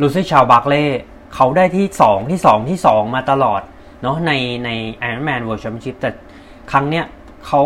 [0.00, 0.84] ลูซี่ชาวบาร์เล่
[1.34, 3.62] เขาได้ที่ 2 ที่ 2 ที่ 2 มาตลอด
[4.02, 4.32] เนาะใน
[4.64, 4.68] ใน
[5.08, 6.10] Iron Man World Championship แต่
[6.70, 7.04] ครั้งเนี้ย
[7.46, 7.62] เขา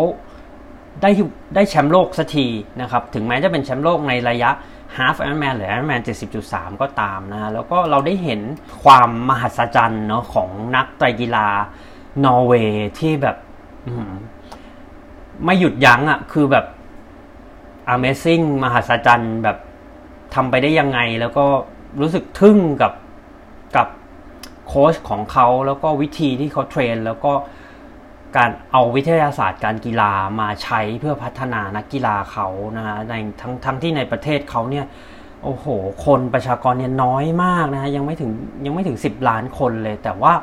[1.01, 1.11] ได้
[1.55, 2.47] ได้แชมป์โลกสักที
[2.81, 4.51] นะครับ ถึงแม้จะเป็นแชมป์โลกในระยะ
[4.97, 6.01] Half Ironman หรือ Ironman
[6.41, 8.41] 70.3 ก็ตามนะฮะแล้วก็เราได้เห็น
[8.83, 11.47] ความมหัศจรรย์เนาะของนักไตรกีฬา
[12.25, 13.37] นอร์เวย์ที่แบบ
[15.45, 16.65] ไม่หยุดยั้งอะ่ะคือแบบ
[17.93, 19.57] Amazing มหัศจรรย์แบบ
[20.33, 21.45] ทำไปได้ยังไงแล้วก็
[22.01, 22.93] รู้สึกทึ่งกับ
[23.75, 23.87] กับ
[24.67, 27.33] โค้ชของเขาแล้วก็วิธีที่เขาเทรน แล้วก็
[28.37, 34.85] การเอาวิทยาศาสตร์การกีฬามาใช้เพื่อพัฒนานักกีฬาเขานะฮะในทั้งทั้งที่ในประเทศเขาเนี่ย
[35.43, 35.65] โอ้โห
[36.05, 38.31] คนประชากรเนี่ยน้อยมากนะฮะยังไม่ถึง
[38.65, 40.33] ยังไม่ถึง 10 ล้านคนเลย แต่ว่า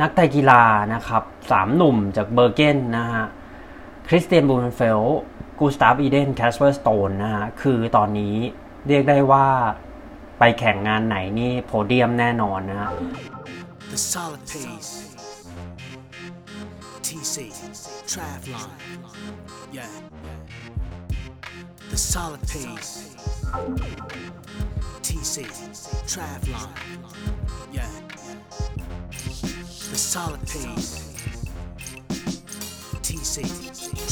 [0.00, 0.62] นักไตกีฬา
[0.94, 3.24] นะครับสามหนุ่มจากเบอร์เกนนะฮะ
[4.08, 5.00] คริสเตียนบูนเฟล
[5.58, 8.34] กูสตาฟอีเดนแคสเปอร์สโตนนะฮะคือตอนนี้
[8.88, 9.46] เรียกได้ว่า
[10.42, 12.90] ไปแข่งงานไหนนี่โพเดียมแน่นอนนะฮะ
[13.90, 14.92] The solid pace
[17.06, 17.36] TC
[18.10, 18.70] Travlon
[19.76, 19.92] yeah
[21.90, 22.92] The solid pace
[25.06, 25.36] TC
[26.12, 26.70] Travlon
[27.76, 27.92] yeah
[29.92, 30.90] The solid pace
[33.06, 33.36] TC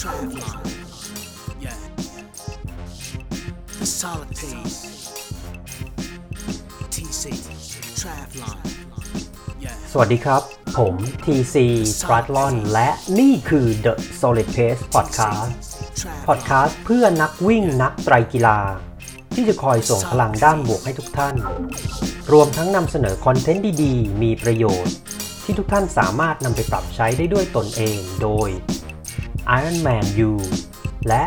[0.00, 0.56] Travlon
[1.66, 1.80] yeah
[3.80, 5.07] The solid Pace
[9.92, 10.42] สวัสดีครับ
[10.78, 10.94] ผม
[11.24, 11.56] TC
[12.02, 15.50] t r a t l o n และนี่คือ The Solid Pace Podcast
[16.28, 18.58] Podcast เพื่อนักวิ่งนักไตรกีฬา
[19.34, 21.34] ที่จะคอยส่งพลังด้านบวกให้ทุกท่าน
[22.32, 24.94] รวมทั้งนำเสนอคอนเทนต์ดีๆ มีประโยชน์
[25.44, 28.48] ที่ทุกท่านสามารถนำไปปรับใช้ได้ด้วยตนเองโดย
[29.58, 30.32] Ironman U
[31.08, 31.22] และ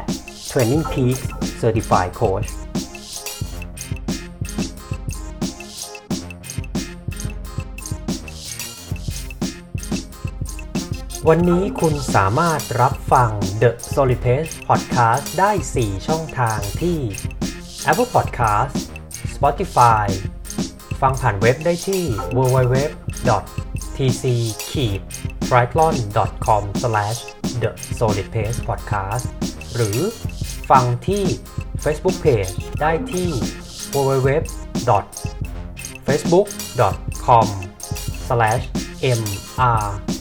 [0.49, 1.17] Training Peak
[1.61, 2.47] Certified Coach
[11.29, 13.29] วันนี้คุณสามารถรับฟัง
[13.61, 16.99] The Solid Pace Podcast ได้ 4 ช่องทางที่
[17.89, 18.73] Apple Podcast
[19.35, 20.05] Spotify
[21.01, 22.03] ฟังผ่านเว็บได้ที่
[22.37, 22.75] www
[23.97, 24.23] tc
[25.47, 25.95] triathlon
[26.45, 26.63] com
[27.61, 29.25] the solid pace podcast
[29.75, 29.99] หรือ
[30.69, 31.23] ฟังที่
[31.83, 33.29] Facebook Page ได้ที่
[33.93, 34.31] www
[36.07, 36.47] facebook
[37.27, 37.47] com
[38.29, 40.20] mr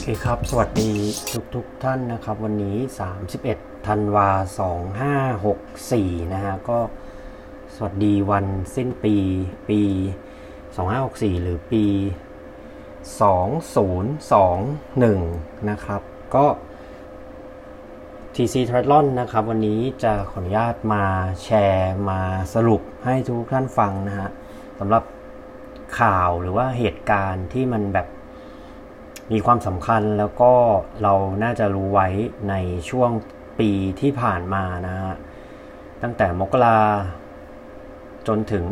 [0.00, 0.92] โอเครับ สวัสดี
[1.32, 2.76] ทุกทุกท่านนะครับ วันนี้
[3.32, 4.30] 31ธันวา
[5.50, 6.78] 2564 นะฮะ ก็
[7.74, 8.46] สวัสดีวัน
[8.76, 9.16] สิ้นปี
[9.68, 9.80] ปี
[10.62, 11.84] 2564 หรือปี
[13.56, 16.02] 2021 นะครับ
[16.34, 16.46] ก็
[18.34, 21.04] TC Triathlon นะครับ วันนี้จะขออนุญาตมา
[21.42, 22.20] แชร์มา
[22.54, 24.28] สรุปให้ทุกท่านฟังนะฮะ
[24.78, 25.04] สำหรับ
[26.00, 28.08] ข่าวหรือว่าเหตุการณ์ที่มันแบบ
[29.32, 30.52] มีความสำคัญแล้วก็
[31.02, 32.08] เราน่าจะรู้ไว้
[32.48, 32.54] ใน
[32.90, 33.10] ช่วง
[33.60, 33.70] ปี
[34.00, 35.14] ที่ผ่านมานะฮะ
[36.02, 36.78] ตั้งแต่มกรา
[38.28, 38.64] จนถึง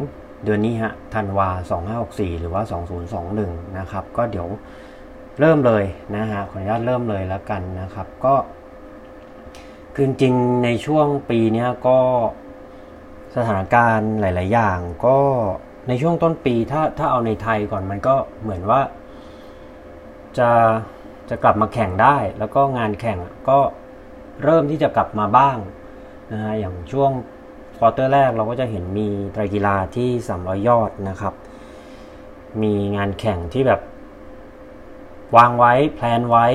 [0.45, 1.49] เดือนนี้ฮะธันวา
[1.95, 2.63] 2564 หรือว่า
[3.21, 4.49] 2021 นะครับ ก็เดี๋ยว
[5.41, 5.85] เริ่มเลย
[6.17, 8.35] นะฮะ ขออนุญาตเริ่มเลยแล้วกันนะครับ ก็
[9.95, 10.35] คือจริง
[10.65, 11.99] ในช่วงปีนี้ก็
[13.37, 15.19] สถานการณ์หลาย ๆ อย่าง ก็
[15.89, 18.81] ในช่วงต้นปีถ้าถ้าเอาในไทยก่อนมันก็เหมือนว่า
[20.39, 20.51] จะ
[21.31, 23.19] จะกลับมาแข่งได้ แล้วก็งานแข่ง
[23.49, 23.59] ก็
[24.45, 25.57] เริ่มที่จะกลับมาบ้าง
[26.33, 27.11] นะฮะอย่างช่วง
[27.77, 30.09] quarter แรกเราก็จะเห็นมีไตรกีฬาที่
[30.39, 31.35] 300 ยอดนะครับ
[32.63, 33.81] มีงานแข่งที่แบบ
[35.37, 36.47] วางไว้ plan ไว้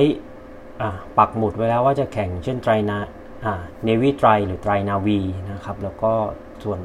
[1.18, 2.98] ปักหมุดไว้แล้วว่าจะแข่งเช่นไตรนา
[3.84, 5.20] เนวีไตรหรือไตรนาวี
[5.52, 6.12] นะครับ แล้วก็
[6.64, 6.80] ส่วน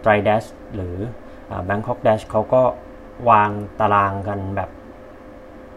[0.00, 0.44] ไตรเดช
[0.74, 0.96] หรือ
[1.64, 2.62] แบงคอกเดชเขาก็
[3.30, 3.50] วาง
[3.80, 4.70] ตารางกันแบบ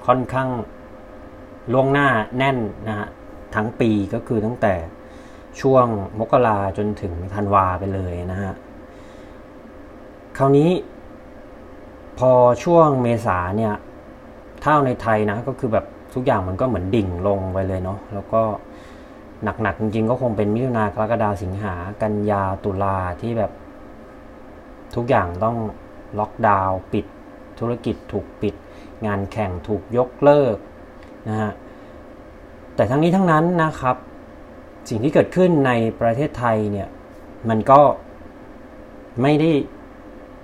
[0.08, 0.50] ค่อนข้าง
[1.74, 2.08] ล่วงหน้า
[2.38, 2.58] แน่น
[2.88, 3.08] นะฮะ
[3.56, 4.74] ทั้งปีก็คือตั้งแต่
[5.62, 5.86] ช่วง
[6.20, 8.54] มกราจนถึงธันวาไปเลยนะฮะ
[10.38, 10.70] คราวนี้
[12.20, 12.32] พอ
[12.64, 13.74] ช่วงเมษาเนี่ย
[14.62, 18.42] เท่าในไทยนะก็คือแบบทุกอย่างมันก็เหมือนดิ่งลงไปเลยเนาะแล้วก็
[19.62, 23.52] หนักๆจริงๆก็คงเป็นมิถุนากรกฎาสิงหากันยาตุลาที่แบบ
[24.96, 25.58] ทุกอย่างต้อง
[26.20, 27.06] ล็อกดาวน์ปิด
[27.60, 28.56] ธุรกิจถูกปิด
[29.06, 30.58] งานแข่งถูกยกเลิก
[31.28, 31.52] นะฮะ
[32.76, 33.96] แต่ทั้งนี้ทั้งนั้นนะครับ
[34.90, 35.72] สิ่งที่เกิดขึ้นใน
[36.02, 36.88] ประเทศไทยเนี่ย
[37.50, 37.82] มันก็
[39.22, 39.52] ไม่ได้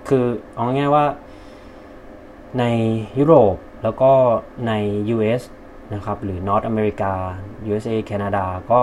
[0.10, 1.06] คือเอาง่ายว่า
[2.60, 2.64] ใน
[3.18, 4.12] ยุโรปแล้วก็
[4.68, 4.74] ใน
[5.16, 5.42] US
[5.94, 7.12] นะครับหรือ North America
[7.70, 8.80] USA แคนาดาก็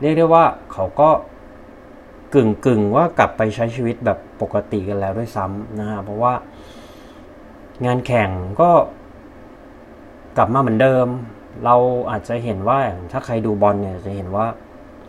[0.00, 1.10] เรียกได้ว่าเขาก็
[2.34, 6.34] กึ่งกึ่งว่ากลับไปใช้ชีวิตแบบปกติกันแล้วด้วยซ้ำนะฮะเพราะว่า
[7.86, 8.30] งานแข่ง
[8.60, 8.70] ก็
[10.36, 11.06] กลับมาเหมือนเดิม
[11.64, 11.76] เรา
[12.10, 12.78] อาจจะเห็นว่า
[13.12, 14.46] ถ้าใครดูบอลเนี่ยจะเห็นว่า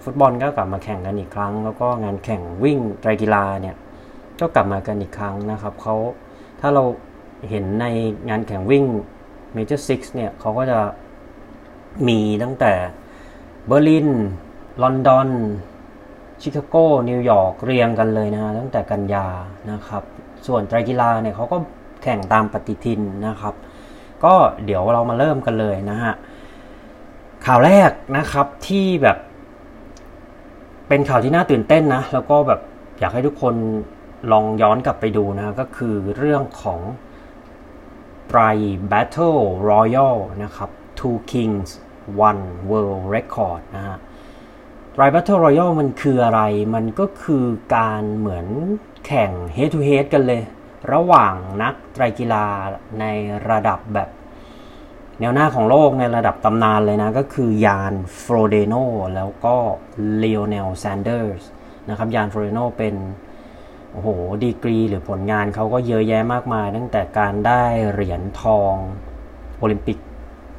[0.04, 3.76] ฟุตบอลก็กลับมาแข่งกันอีกครั้ง แล้วก็งานแข่งวิ่งไตรกีฬาเนี่ย
[4.40, 5.96] ก็กลับมากันอีกครั้งนะครับเขา
[6.62, 6.84] ถ้าเรา
[7.50, 7.86] เห็นใน
[8.30, 8.84] งานแข่งวิ่ง
[9.56, 10.80] Major Six เนี่ยเขาก็จะ
[12.08, 12.74] มีตั้งแต่
[13.68, 14.10] เบอร์ลิน
[14.82, 15.30] ลอนดอน
[16.42, 16.76] ชิคาโก
[17.10, 19.28] นิวยอร์ก เรียงกันเลยนะฮะตั้งแต่กันยา
[19.72, 20.04] นะครับ
[20.48, 21.58] ส่วนไตรกีฬาเนี่ยเขาก็
[22.06, 23.54] แข่งตามปฏิทินนะครับ
[24.24, 24.34] ก็
[24.66, 26.13] เดี๋ยวเรามาเริ่มกันเลยนะฮะ
[27.46, 29.18] ข่าวแรกนะครับที่แบบ
[30.88, 32.62] เป็นข่าวที่น่าตื่นเต้นนะ แล้วก็แบบ
[33.00, 33.56] อยากให้ทุกคน
[34.31, 36.81] ลองย้อนกลับไปดูนะก็คือเรื่องของ
[38.28, 38.40] ไตร
[38.92, 40.69] Battle Royal นะครับ
[41.00, 41.69] Two Kings
[42.28, 43.98] One World Record นะฮะ
[44.94, 46.42] ไตร Battle Royal มันคืออะไร
[46.75, 48.48] มันก็คือการเหมือน
[49.06, 50.42] แข่ง head to head กันเลย
[50.94, 52.46] ระหว่างนักไตรกีฬา
[53.00, 53.06] ใน
[53.50, 54.10] ระดับแบบ
[55.20, 58.76] แนวหน้าของโลกในระดับตำนานเลยนะ ก็คือยานฟโรเดโน
[59.16, 59.56] แล้วก็
[60.18, 61.44] ไลโอเนลแซนเดอร์ส
[61.90, 62.96] นะครับยานฟโรเดโนเป็น
[63.92, 64.10] โอ้โห
[64.44, 68.74] ดีกรีหรือผลงานเขาก็เยอะแยะมากมาย ตั้งแต่การได้เหรียญทอง
[69.58, 70.00] โอลิมปิก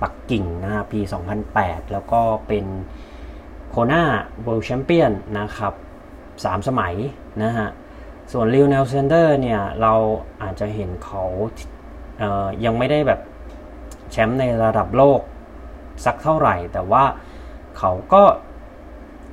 [0.03, 1.01] ปักกิ่งนะฮะปี
[1.47, 2.65] 2008 แล้วก็เป็น
[3.69, 4.03] โคนา
[4.43, 5.75] world champion นะครับ
[6.21, 6.95] 3 สมัย
[7.43, 7.69] นะฮะ
[8.33, 9.95] ส่วนไลโอเนลแซนเดอร์สเนี่ย เรา
[10.43, 11.25] อาจจะเห็นเขา
[12.19, 13.21] เยังไม่ได้แบบ
[14.11, 15.21] แชมป์ในระดับโลก
[16.05, 17.05] สักเท่าไหร่ แต่ว่า
[17.79, 18.23] เขาก็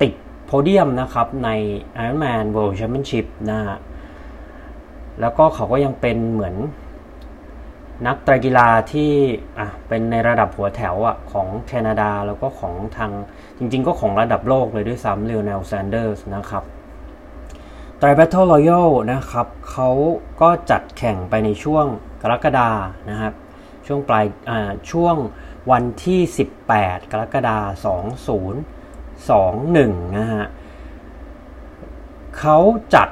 [0.02, 0.12] ติด
[0.44, 1.50] โพเดียมนะครับใน
[2.02, 3.78] Ironman World Championship นะฮะ
[5.20, 6.56] แล้วก็เขาก็ยังเป็นเหมือน
[8.06, 9.10] นักไตรกีฬาที่
[9.58, 13.12] อะเป็นในระดับหัวแถวอะของแคนาดาแล้วก็ของทาง
[13.58, 16.64] จริงๆ ก็ของระดับโลกเลยด้วยซ้ำเลโอเนลแซนเดอร์สนะครับ
[18.06, 19.90] Tri Battle Royale นะครับเขา
[20.40, 21.86] ก็จัดแข่งไปในช่วง
[22.22, 22.70] กรกฎา
[23.10, 23.34] นะครับ
[23.86, 25.16] ช่วงปลายอ่าช่วง
[25.70, 26.20] วันที่
[26.66, 28.04] 18 กรกฎาคม
[29.80, 30.46] 2021 นะฮะ
[32.38, 32.58] เขา
[32.94, 33.08] จัด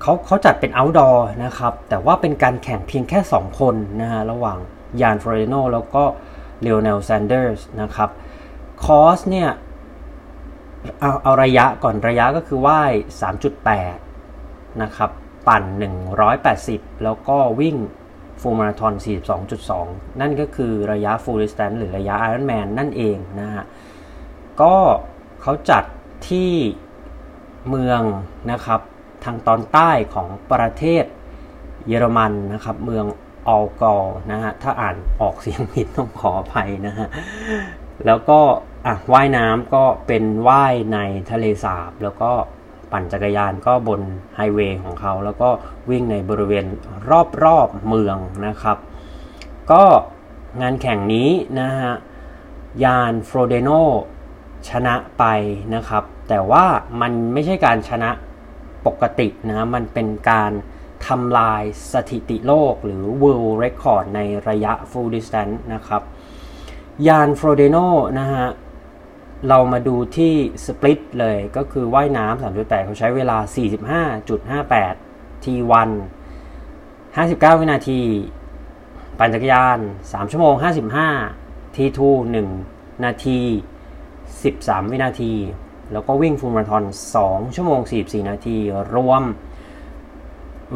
[0.00, 4.58] เขาเขาจัดเป็น outdoor นะครับ แต่ว่าเป็นการแข่งเพียงแค่ 2 คนนะฮะ ระหว่าง
[5.00, 6.02] ยานฟรอเดโนแล้วก็
[6.60, 8.10] เลโอเนลแซนเดอร์สนะครับ
[8.84, 9.48] คอสเนี่ย
[11.00, 12.92] เอาเอาระยะก่อนระยะก็คือว่าย
[13.26, 14.05] 3.8
[14.82, 15.10] นะครับ
[15.48, 15.64] ปั่น
[16.34, 17.76] 180 แล้วก็วิ่ง
[18.40, 18.94] full marathon
[19.56, 23.64] 42.2 นั่นก็คือระยะ full distance หรือระยะไอรอนแมนนั่นเองนะฮะ
[24.62, 24.74] ก็
[25.42, 25.84] เขาจัด
[26.28, 26.50] ที่
[27.68, 28.02] เมือง
[28.50, 28.80] นะครับ
[29.24, 31.04] ทางตอนใต้ของประเทศ
[31.88, 33.06] เยอรมันนะครับ เมือง
[33.48, 33.94] Allgäu
[34.32, 37.08] นะฮะ ถ้าอ่านออกเสียงผิดต้องขออภัยนะฮะ
[38.06, 38.40] แล้วก็
[38.86, 40.98] อะว่ายน้ำก็เป็นว่ายใน
[41.30, 42.32] ทะเลสาบ แล้วก็
[42.96, 44.00] ปั่นจักรยานก็บน
[44.36, 45.48] ไฮเวย์ของเขา แล้วก็
[45.90, 46.66] วิ่งในบริเวณ
[47.42, 48.78] รอบๆเมืองนะครับ
[49.72, 49.84] ก็
[50.60, 51.94] งานแข่งนี้นะฮะ
[52.84, 53.70] ยานฟรเดโน
[54.68, 55.24] ชนะไป
[55.74, 56.64] นะครับ แต่ว่า
[57.00, 58.10] มันไม่ใช่การชนะ
[58.86, 60.52] ปกตินะ มันเป็นการ
[61.06, 61.62] ทำลาย
[61.92, 66.02] สถิติโลกหรือ World Record ในระยะ Full Distance นะครับ
[67.08, 67.76] ยานฟรเดโน
[68.18, 68.46] นะฮะ
[69.48, 70.32] เรามาดูที่
[70.66, 73.38] สปลิตเลยก็คือว่ายน้ำ3.8 เขาใช้เวลา
[74.60, 75.90] 45.58 T1
[77.16, 78.00] 59 วินาที
[79.18, 80.54] ปั่นจักรยาน 3 ชั่วโมง
[81.14, 82.00] 55 T2
[82.52, 83.38] 1 นาที
[84.30, 85.32] 13 วินาที
[85.92, 86.84] แล้วก็วิ่งฟูลมาราธอน
[87.20, 88.56] 2 ชั่วโมง 44 นาที
[88.96, 89.22] รวม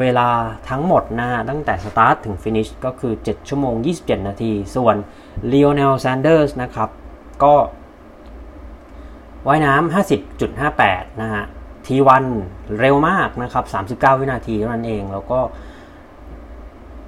[0.01, 0.29] เวลา
[0.69, 4.97] ทั้งหมดนะตั้งแต่สตาร์ทถึง finish ก็คือ 7 ชั่วโมง 27 นาที ส่วน
[5.49, 6.91] เลโอเนลแซนเดอร์สนะครับ
[7.43, 7.55] ก็
[9.47, 9.95] ว่ายน้ำ
[10.53, 11.45] 50.58 นะฮะ
[11.87, 12.25] T1
[12.81, 13.65] เร็วมากนะครับ
[14.11, 15.41] 39 วินาทีเท่านั้นเอง แล้วก็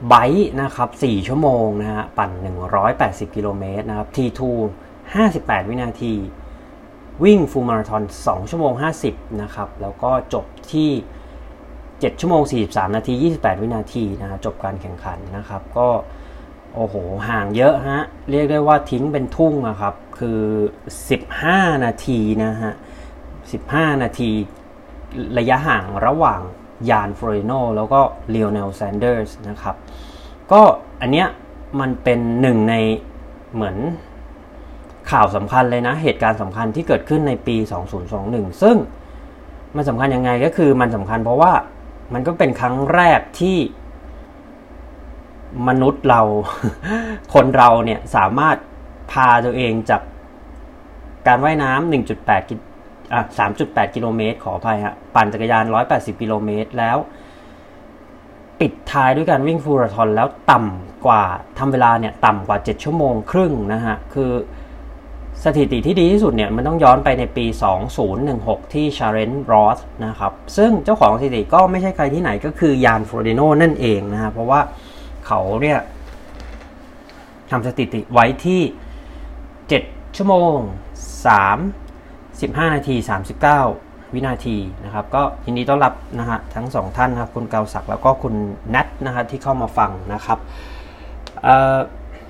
[0.09, 2.31] bike นะครับ 4 ชั่วโมงนะฮะ ปั่น
[2.85, 4.41] 180 กิโลเมตรนะครับ T2
[5.05, 6.15] 58 วินาที
[7.25, 8.73] วิ่ง full marathon 2 ชั่วโมง
[9.07, 10.91] 50 นะครับ แล้วก็จบที่
[11.57, 15.89] 7 ชั่วโมง 43 นาที 28 วินาทีนะฮะ จบการแข่งขันนะครับ ก็
[16.75, 16.95] โอ้โห
[17.29, 20.41] ห่างเยอะฮะ เรียกได้ว่าทิ้งเป็นทุ่งนะครับ คือ
[21.11, 22.73] 15 นาทีนะฮะ
[23.37, 24.31] 15 นาที
[25.39, 26.41] ระยะห่างระหว่าง
[26.91, 28.01] ยานฟรอเดโนแล้วก็
[28.31, 29.77] เลโอเนลแซนเดอร์สนะครับ
[30.53, 30.61] ก็
[31.01, 31.29] อันเนี้ย
[31.81, 32.75] มันเป็นหนึ่งใน
[33.55, 33.77] เหมือน
[35.11, 37.57] ข่าวสำคัญเลยนะ เหตุการณ์สำคัญที่เกิดขึ้นในปี
[38.09, 38.77] 2021 ซึ่ง
[39.77, 41.53] มันสำคัญยังไงก็คือมันสำคัญเพราะว่า
[42.13, 43.59] มันก็เป็นครั้งแรกที่
[45.69, 46.23] มนุษย์เรา
[47.35, 48.57] คนเราเนี่ยสามารถ
[49.11, 50.03] พาตัวเองจาก
[51.27, 52.55] การว่ายน้ำ1.8กิ
[53.13, 53.21] อะ
[53.59, 56.97] 3.8 กิโลเมตร ขออภัยฮะ ปั่นจักรยาน 180 กิโลเมตร แล้ว
[58.61, 61.25] ปิดท้ายด้วยการวิ่งฟูลาราธอนแล้วต่ำกว่า
[61.59, 64.33] ทำเวลาเนี่ยต่ำกว่า 7 ชั่วโมงครึ่งนะฮะ คือ
[65.45, 67.47] สถิติที่ดีที่สุดเนี่ยมันต้องย้อนไปในปี
[68.09, 74.61] 2016 ที่ Challenge Roth นะครับ ซึ่งเจ้าของสถิติก็ไม่ใช่ใครที่ไหนก็คือยานฟรอเดโนนั่นเองนะฮะ เพราะว่า
[75.27, 75.79] เขาเนี่ย
[77.51, 78.61] ทำสถิติไว้ที่
[80.17, 80.57] ชั่วโมง
[81.35, 82.97] 3 15 นาที
[83.55, 88.35] 39 วินาทีนะครับ ก็ยินดีต้อนรับนะฮะทั้งสองท่านนะครับคุณเกาศักดิ์แล้วก็คุณ
[88.71, 90.39] แนทนะฮะที่เข้ามาฟังนะครับ
[91.43, 91.47] เ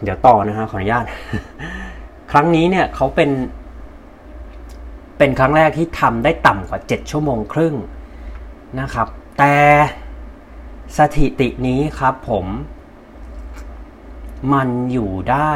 [0.02, 1.04] เดี๋ยวต่อนะฮะขออนุญาต
[2.32, 3.30] ครั้งนี้เนี่ยเขาเป็น
[5.18, 7.74] เป็นครั้งแรกที่ทำได้ต่ำกว่า 7 ชั่วโมงครึ่ง
[8.80, 9.08] นะครับ
[9.38, 9.56] แต่
[10.98, 12.46] สถิตินี้ครับผม
[14.52, 15.54] มันอยู่ได้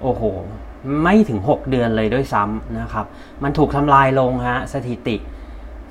[0.00, 0.22] โอ้โห
[1.02, 3.06] ไม่ถึง 6 เดือนเลยด้วยซ้ำนะครับ
[3.42, 5.16] มันถูกทำลายลงฮะสถิติ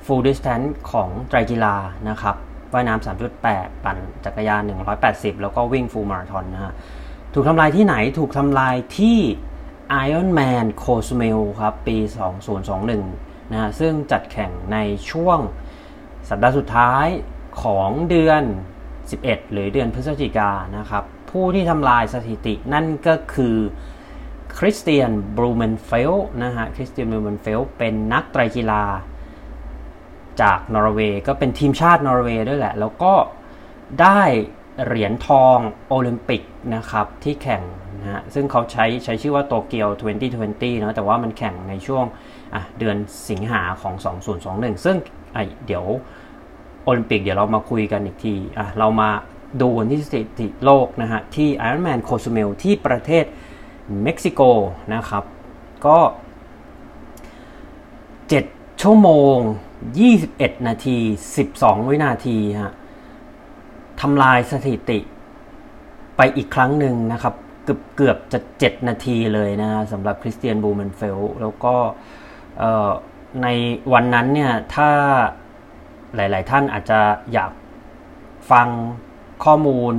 [0.04, 1.74] full distance ของไตรกีฬา
[2.08, 2.36] นะครับ
[2.72, 3.04] ว่ายน้ำ
[3.44, 4.62] 3.8 ปั่นจักรยาน
[5.02, 6.72] 180 แล้วก็วิ่ง full marathon นะฮะ
[7.34, 9.18] ถูกทำลายที่ไหนถูกทำลายที่
[10.06, 11.96] Ironman Cozumel ครับปี
[12.74, 14.78] 2021นะฮะซึ่งจัดแข่งใน
[15.10, 15.38] ช่วง
[16.28, 17.06] สัปดาห์สุดท้าย
[17.62, 18.42] ของเดือน
[18.92, 23.56] 11 หรือเดือนพฤศจิกานะครับผู้ที่ทำลายสถิตินั่นก็คือ
[24.58, 28.84] คริสเตียนบลูเมนเฟลนะฮะคริสเตียนบลูเมนเฟลเป็นนักไตรกีฬา
[30.42, 33.12] จากนอร์เวย์ก็เป็นทีมชาตินอร์เวย์ด้วยแหละ แล้วก็
[34.02, 34.20] ได้
[34.84, 36.42] เหรียญทองโอลิมปิก
[36.74, 37.62] นะครับที่แข่ง
[38.00, 39.88] นะฮะซึ่งเขาใช้ใช้ชื่อว่าโตเกียว
[40.34, 42.04] 2020นะแต่ว่ามันแข่งในช่วง
[42.78, 42.96] เดือน
[43.30, 43.94] สิงหาของ
[44.40, 44.96] 2021 ซึ่ง
[45.66, 45.84] เดี๋ยว
[46.84, 49.10] โอลิมปิกเดี๋ยวเรามาคุยกันอีกทีอะเรามา
[49.60, 53.24] ดูวันที่สถิติโลกนะฮะที่ Ironman Cozumel ที่ประเทศ
[54.02, 54.40] เม็กซิโก
[54.94, 55.24] นะครับ
[55.86, 55.98] ก็
[58.00, 59.36] 7 ชั่วโมง
[60.02, 60.96] 21 นาที
[61.44, 62.72] 12 วินาทีฮะ
[64.00, 64.98] ทำลายสถิติ
[66.16, 67.34] ไปอีกครั้งหนึ่งนะครับ
[67.64, 71.74] เกือบเกือบจะ 7 นาทีเลยนะฮะสำหรับคริสเตียนบูมนเฟลแล้วก็
[73.42, 73.46] ใน
[73.92, 74.90] วันนั้นเนี่ยถ้า
[76.14, 77.00] หลาย ๆ ท่านอาจจะ
[77.32, 77.52] อยาก
[78.50, 78.68] ฟัง
[79.44, 79.94] ข้อมูล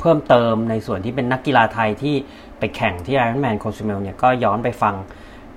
[0.00, 2.16] เพิ่มเติมในส่วนที่เป็นนักกีฬาไทยที่
[2.62, 4.94] ไปแข่งที่ Ironman c o s u m e l เนี่ยก็ย้อนไปฟัง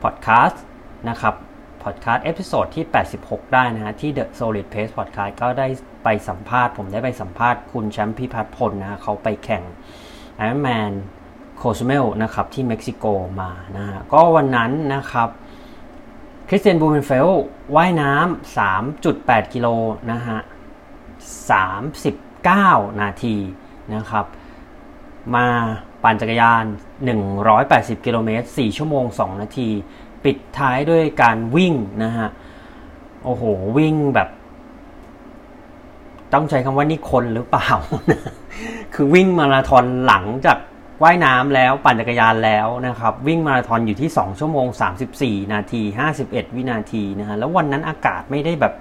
[0.03, 0.63] พอดแคสต์
[1.09, 1.35] นะครับ
[1.83, 2.85] พอดแคสต์ episode ที่
[3.19, 5.67] 86 ได้นะฮะ ที่ The Solid Pace Podcast ก็ได้
[6.03, 9.63] ไปสัมภาษณ์ ผมได้ไปสัมภาษณ์คุณแชมป์พิพัฒน์พลนะ เขาไปแข่ง
[10.41, 10.93] Ironman
[11.61, 13.05] c o s u m e l นะครับ ที่เม็กซิโก
[13.41, 15.29] มานะฮะ ก็วันนั้นนะครับ
[16.47, 17.27] คริสเตียนบลูเมนเฟล
[17.75, 19.67] ว่ายน้ำ 3.8 กิโล
[20.11, 20.39] นะฮะ
[21.65, 23.35] 39 นาที
[23.95, 24.25] นะครับ
[25.35, 25.47] มา
[26.05, 26.63] ปั่นจักรยาน
[27.35, 29.69] 180 กิโลเมตร 4 ชั่วโมง 2 นาที
[30.23, 32.29] ปิดท้ายด้วยการวิ่งนะฮะ
[33.23, 33.43] โอ้โห
[33.77, 34.29] วิ่งแบบ
[36.33, 37.69] ต้องใช้คำว่านี่คนหรือเปล่า
[38.93, 40.57] คือวิ่งมาราธอนหลังจาก
[41.03, 44.67] ว่ายน้ำแล้วปั่นจักรยานแล้วนะครับ วิ่งมาราธอนอยู่ที่ 2 ชั่วโมง
[45.09, 45.81] 34 นาที
[46.19, 48.73] 51 วินาทีนะฮะ แล้ววันนั้นอากาศไม่ได้แบบ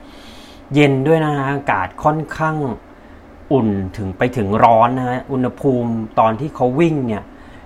[0.74, 2.56] เย็นด้วยนะฮะ อากาศค่อนข้าง
[3.52, 7.22] อุ่นถึงไปถึงร้อนนะฮะอุณหภูมิตอนที่เขาวิ่งเนี่ย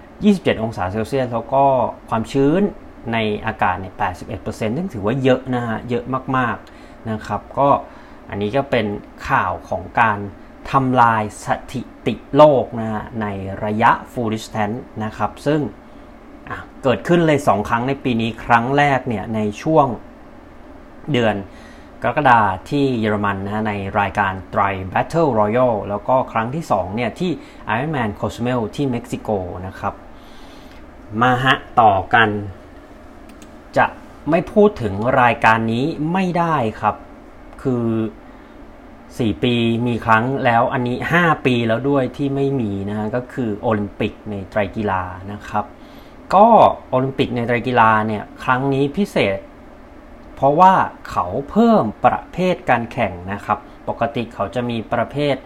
[0.09, 1.65] 27 องศาเซลเซียสแล้วก็
[2.09, 2.63] ความชื้น
[3.13, 3.95] ในอากาศเนี่ย
[4.37, 6.05] 81%ซึ่งถือว่าเยอะนะฮะ เยอะ
[6.37, 7.69] มากๆนะครับ ก็
[8.31, 8.87] อันนี้ก็เป็น
[9.29, 10.19] ข่าวของการ
[10.71, 13.27] ทำลายสถิติโลกนะฮะ ใน
[13.65, 15.61] ระยะ full distance นะครับ ซึ่ง
[16.83, 19.87] เกิดขึ้นเลย 2 ครั้งในปีนี้ครั้งแรกเนี่ย ในช่วง
[21.13, 21.35] เดือน
[22.02, 22.40] กรกฎา
[22.71, 27.31] ที่เยอรมันนะในรายการ Tri Battle Royal แล้วก็ครั้งที่2เนี่ยที่
[27.75, 29.31] Ironman Cozumel ที่เม็กซิโก
[29.67, 29.95] นะครับ
[31.21, 32.28] มาฮะต่อกัน
[33.76, 33.87] จะ
[34.31, 36.97] ไม่พูดถึงรายการนี้ไม่ได้ครับ
[37.62, 37.87] คือ
[38.64, 39.55] 4 ปี
[39.87, 45.02] มีครั้งแล้วอันนี้ 5 ปีแล้วด้วยที่ไม่มีนะฮะก็คือโอลิมปิกในไตรกีฬา
[45.33, 45.64] นะครับ
[46.35, 46.47] ก็
[46.90, 49.38] โอลิมปิกในไตรกีฬาเนี่ยครั้งนี้พิเศษ
[50.38, 50.75] เพราะว่า
[51.11, 55.37] เขาเพิ่มประเภทการแข่งนะครับ ปกติเขาจะมีประเภท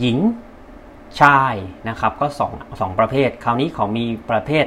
[0.00, 0.18] หญิง
[1.20, 1.54] ชาย
[1.88, 4.66] นะครับ ก็2 2ประเภท คราวนี้เขามีประเภท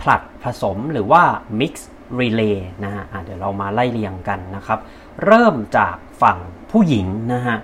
[0.00, 1.22] ผลัดผสมหรือว่า
[1.60, 1.72] mix
[2.20, 4.80] relay นะฮะเดี๋ยวเรามาไล่เรียงกันนะครับ
[5.24, 6.38] เริ่มจากฝั่ง
[6.70, 7.56] ผู้หญิงนะฮะ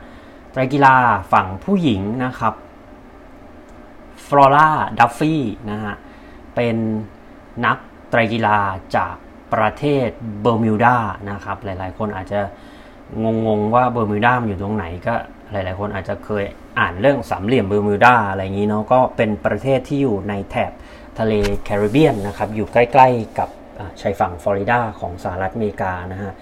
[0.53, 0.97] ไตรกีฬา
[1.33, 2.55] ฝั่งผู้หญิงนะครับ
[4.27, 5.95] ฟลอร่าดัฟฟี่นะฮะ
[6.55, 6.77] เป็น
[7.65, 7.79] นัก
[8.11, 8.59] ไตรกีฬา
[8.97, 9.15] จาก
[9.55, 10.09] ประเทศ
[10.43, 10.97] เบอร์มิวดา
[11.31, 12.41] นะครับ หลายๆ คนอาจจะ
[13.47, 15.15] งงๆว่าเบอร์มิวดามันอยู่ตรงไหนก็
[15.53, 16.45] หลายๆ คนอาจจะเคย
[16.79, 20.73] อ่านเรื่องสามเหลี่ยมเบอร์มิวดาอะไรอย่างนี้เนาะก็เป็นประเทศที่อยู่ในแถบ
[21.19, 21.33] ทะเล
[21.65, 23.49] แคริบเบียนนะครับ อยู่ใกล้ๆกับ
[24.01, 26.33] ชายฝั่งฟลอริดาของสหรัฐอเมริกานะฮะ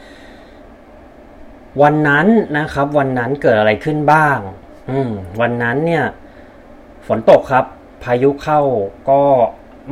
[1.83, 2.27] วันนั้น
[2.59, 4.39] นะครับวันนั้นเกิดอะไรขึ้นบ้าง
[4.91, 5.11] อืม
[5.41, 6.05] วันนั้นเนี่ย
[7.07, 7.65] ฝนตกครับ
[8.05, 8.61] พายุเข้า
[9.11, 9.21] ก็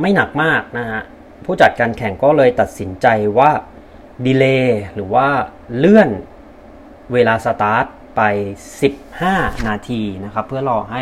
[0.01, 1.01] ไม่หนักมากนะฮะ
[1.45, 3.51] ผู้จัดการแข่งก็เลยตัดสินใจว่า
[4.25, 5.27] ดีเลย์หรือว่า
[5.77, 6.09] เลื่อน
[7.13, 7.85] เวลาสตาร์ท
[8.15, 8.21] ไป
[8.93, 11.01] 15 นาทีนะครับ เพื่อรอให้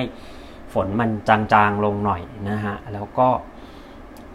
[0.73, 3.29] ฝนมันจางๆลงหน่อยนะฮะ แล้วก็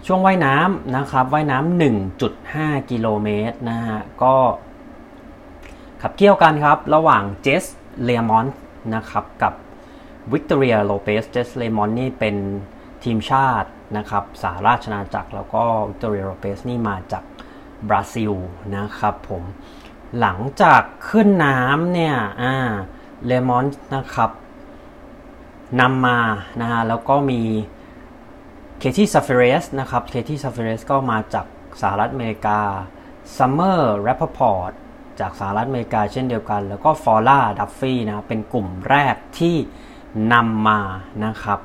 [0.07, 1.83] ช่วงว่ายน้ำนะครับ ว่ายน้ำ
[2.31, 4.35] 1.5 กิโลเมตรนะฮะ ก็
[6.03, 7.65] ขับเคี่ยวกันครับ ระหว่างเจส
[8.05, 8.47] เลมอน
[8.95, 9.53] นะครับ กับ
[10.33, 12.37] วิกตอเรียโลเปสเจสเลมอนนี่เป็น
[13.05, 17.25] ทีมชาติ นะครับสหราชอาณาจักรแล้วก็วิกตอเรียโลเปสนี่มาจาก
[17.89, 18.33] บราซิล
[18.77, 19.43] นะครับผม
[20.21, 22.55] หลังจากขึ้นน้ำเนี่ยอ่า
[23.27, 23.65] เลมอน
[23.95, 24.31] นะครับ
[25.81, 26.19] นำมา
[26.61, 27.43] นะฮะแล้วก็มี
[28.79, 31.47] เคที่ซาฟเรสนะครับเคที่ซาฟเรสก็มาจาก
[31.81, 32.61] สหรัฐอเมริกา
[33.37, 34.73] ซัมเมอร์แรปพอร์ต
[35.21, 39.57] จากสหรัฐอเมริกาเช่นเดียวกัน แล้วก็ฟลอร่าดัฟฟี่นะเป็นกลุ่มแรกที่
[40.33, 40.81] นำมา
[41.25, 41.61] นะครับ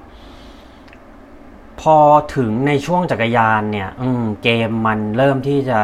[1.82, 1.98] พอ
[2.36, 3.90] ถึงในช่วงจักรยานเนี่ย
[4.44, 5.80] เกมมันเริ่มที่จะ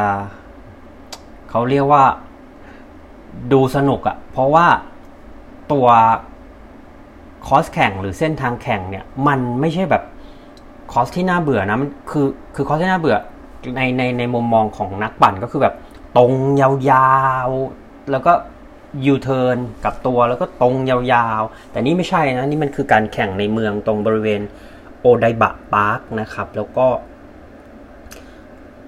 [1.50, 2.04] เขาเรียกว่า
[3.52, 4.66] ดูสนุกอะเพราะว่า
[5.72, 5.86] ตัว
[7.46, 10.02] คอสแข่งหรือเส้นทางแข่งเนี่ย มันไม่ใช่แบบ
[10.92, 13.16] คอสที่น่าเบื่อนะมันคือคือคอสที่น่าเบื่อ
[13.76, 15.74] ในในในมุมมองของนักปั่นก็คือแบบ
[16.16, 16.70] ตรงยา
[17.46, 18.32] วๆ แล้วก็
[19.06, 20.98] ยูเทิร์น กลับตัวแล้วก็ตรงยา
[21.38, 24.40] วๆ แต่นี่ไม่ใช่นะ นี่มันคือการแข่งในเมืองตรงบริเวณ
[25.00, 26.86] โอไดบะ Park นะครับ แล้วก็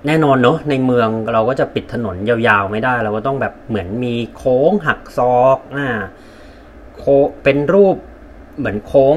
[0.06, 5.88] แน่นอนเนาะในเมืองเราก็จะปิดถนนยาวๆไม่ได้ เราก็ต้องแบบเหมือนมีโค้งหักศอกอ่า
[6.98, 7.04] โค้ง
[7.44, 7.96] เป็นรูป
[8.58, 9.16] เหมือนโค้ง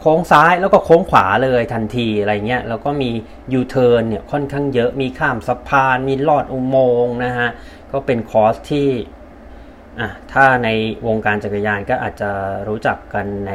[0.00, 3.10] โค้งซ้ายแล้วก็โค้งขวาเลยทันทีอะไรเงี้ยแล้วก็มี
[3.52, 7.48] ยูเทิร์นเนี่ยค่อนข้างเยอะมีข้ามสะพาน มีลอดอุโมงค์นะฮะ
[7.92, 8.88] ก็เป็นคอร์สที่
[10.00, 10.68] อะถ้าใน
[11.06, 12.30] วงการจักรยานก็อาจจะ
[12.68, 13.52] รู้จักกันใน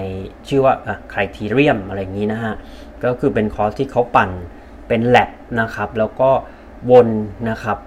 [0.47, 2.53] ชื่อว่าอะไครทีเรียมอะไรอย่างนี้นะฮะ
[3.03, 4.29] ก็คือเป็นคอร์สที่เขาปั่น
[4.87, 5.29] เป็น lap
[5.59, 6.29] นะครับ แล้วก็
[6.91, 7.09] วน
[7.49, 7.77] นะครับ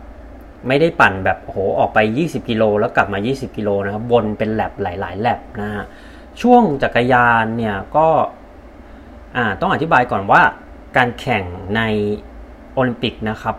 [0.69, 5.85] ไม่ได้ปั่นแบบโหออกไป 20 กิโลแล้วกลับมา 20 กิโลนะครับวนเป็น lap หลายๆ lap นะฮะ
[6.41, 8.09] ช่วงจักรยานเนี่ยก็
[9.61, 10.43] ต้องอธิบายก่อนว่า
[10.97, 11.45] การแข่ง
[11.77, 11.83] ใน
[12.73, 13.57] โอลิมปิกนะครับ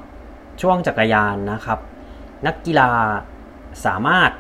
[0.61, 1.79] ช่วงจักรยานนะครับ
[2.45, 2.89] นักกีฬา
[3.85, 4.31] สามารถ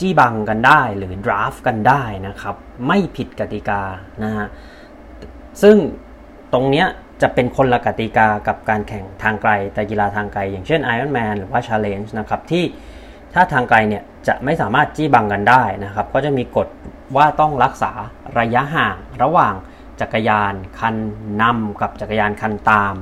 [0.00, 2.56] จี้บังกันได้หรือ draft กันได้นะครับ
[2.86, 3.82] ไม่ผิดกติกา
[4.22, 4.46] นะฮะ
[5.62, 5.76] ซึ่ง
[6.52, 6.86] ตรงเนี้ย
[7.22, 12.64] จะเป็นคนละกติกากับการแข่งทางไกล แต่กีฬาทางไกล อย่างเช่น Ironman หรือว่า Challenge นะครับที่
[13.34, 16.68] ถ้าทางไกลเนี่ยจะไม่สามารถจี้บังกันได้นะครับ ก็จะมีกฎ
[17.16, 17.92] ว่าต้องรักษา
[18.38, 19.54] ระยะห่างระหว่าง
[20.00, 20.96] จักรยานคัน
[21.42, 22.94] นำกับจักรยานคันตาม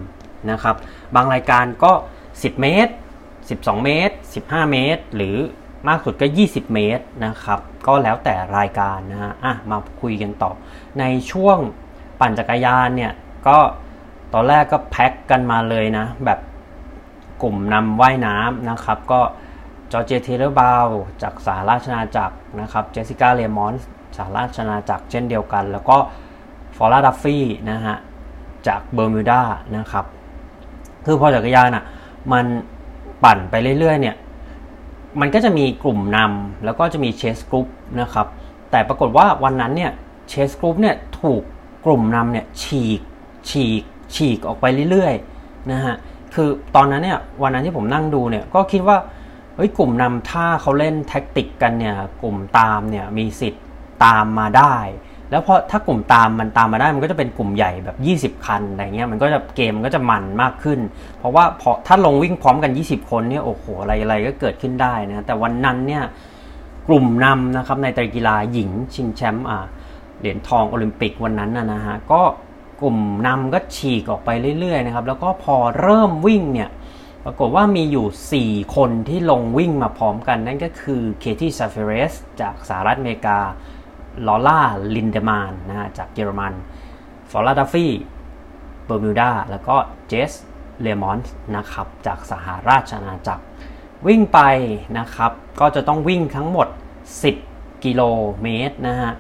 [0.51, 0.77] นะครับ
[1.15, 1.93] บางรายการก็
[2.27, 2.93] 10 เมตร
[3.37, 5.37] 12 เมตร 15 เมตร หรือ
[5.89, 10.53] มากสุดก็ 20 เมตรนะครับ ก็แล้วแต่รายการนะฮะอะมาคุยกันต่อ
[10.99, 11.59] ในช่วง
[12.21, 13.13] ปั่นจักรยานเนี่ย
[13.47, 13.59] ก็
[14.33, 16.39] ตอนแรกก็แพ็คกันมาเลยนะ แบบ
[17.43, 19.21] กลุ่มนำว่ายน้ำนะครับ ก็
[19.93, 20.87] จอร์เจียเทย์เลอร์บราวน์
[21.23, 23.75] จากสหราชอาณาจักรนะครับเจสสิก้าเลียร์มอนธ์
[24.17, 25.97] สหราชอาณาจักรเช่นเดียวกัน แล้วก็
[26.77, 27.97] ฟลอร่าดัฟฟี่นะฮะ
[28.67, 29.41] จากเบอร์มิวดา
[29.77, 30.05] นะครับ
[31.05, 31.85] คือพอจักรยานอะ
[32.33, 32.45] มัน
[33.25, 34.17] ปั่นไปเรื่อยๆเนี่ย
[35.21, 37.67] มันก็จะมีกลุ่มนำแล้วก็จะมี chase group
[38.01, 38.27] นะครับ
[38.71, 39.93] แต่ปรากฏว่าวันนั้นเนี่ย
[40.29, 41.43] chase group เนี่ยถูก
[41.87, 43.01] กลุ่มนำเนี่ยฉีก
[43.49, 43.83] ฉีก
[44.15, 45.97] ฉีกออกไปเรื่อยๆนะฮะ
[46.35, 48.97] คือตอนนั้นเนี่ยวันนั้นที่ผมนั่งดูเนี่ยก็คิดว่า
[49.57, 53.65] เฮ้ยกลุ่มนำถ้าเขาเล่น tactic กันเนี่ยกลุ่มตามเนี่ยมีสิทธิ์
[54.05, 54.75] ตามมาได้
[55.31, 57.91] แล้วพอถ้ากลุ่มตามมันตามมาได้มันก็จะเป็นกลุ่มใหญ่แบ
[58.29, 60.79] บ 20 คันอะไรเงี้ยมันก็จะเกมก็จะมันมากขึ้น
[61.19, 66.03] เพราะว่าพอถ้าลงวิ่งพร้อมกัน 20 คนเนี่ยโอ้โหอะไรอะไรก็เกิดขึ้นได้นะแต่วันนั้นเนี่ย
[66.89, 69.47] กลุ่มนำนะครับในไตรกีฬาหญิงชิงแชมป์
[70.19, 72.21] เหรียญทองโอลิมปิกวันนั้นนะฮะก็
[72.81, 76.71] กลุ่มนำก็ฉีกออกไปเรื่อยๆนะครับแล้วก็พอเริ่มวิ่งเนี่ย
[77.25, 83.39] ปรากฏว่ามีอยู่ 4 คนที่ลงวิ่งมาพร้อมกัน นั่นก็คือเคที่ซาเฟเรสจากสหรัฐอเมริกา
[84.27, 84.61] ลอร่า
[84.97, 86.55] ลินเดมันน์นะฮะจากเยอรมัน
[87.31, 87.93] ฟลอร่าดัฟฟี่
[88.85, 89.77] เบอร์มิวดาแล้วก็
[90.09, 90.33] เจส
[90.81, 93.45] เลียร์มอนธ์นะครับจากสหราชอาณาจักร
[94.07, 94.41] วิ่งไป
[94.99, 96.69] นะครับ ก็จะต้องวิ่งทั้งหมด
[97.27, 98.03] 10 กิโล
[98.43, 99.13] เมตรนะฮะ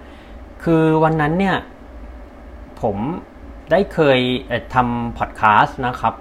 [0.64, 1.57] คือวันนั้นเนี่ย
[2.83, 2.96] ผม
[3.70, 4.18] ได้เคย
[4.74, 6.14] ทำพอดแคสต์นะครับ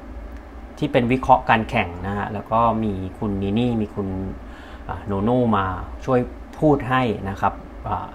[0.78, 4.08] ที่เป็นวิเคราะห์การแข่งนะฮะ แล้วก็มีคุณนีนี่ มีคุณ
[5.08, 5.66] โนโน่มา
[6.06, 6.20] ช่วย
[6.60, 7.54] พูดให้นะครับ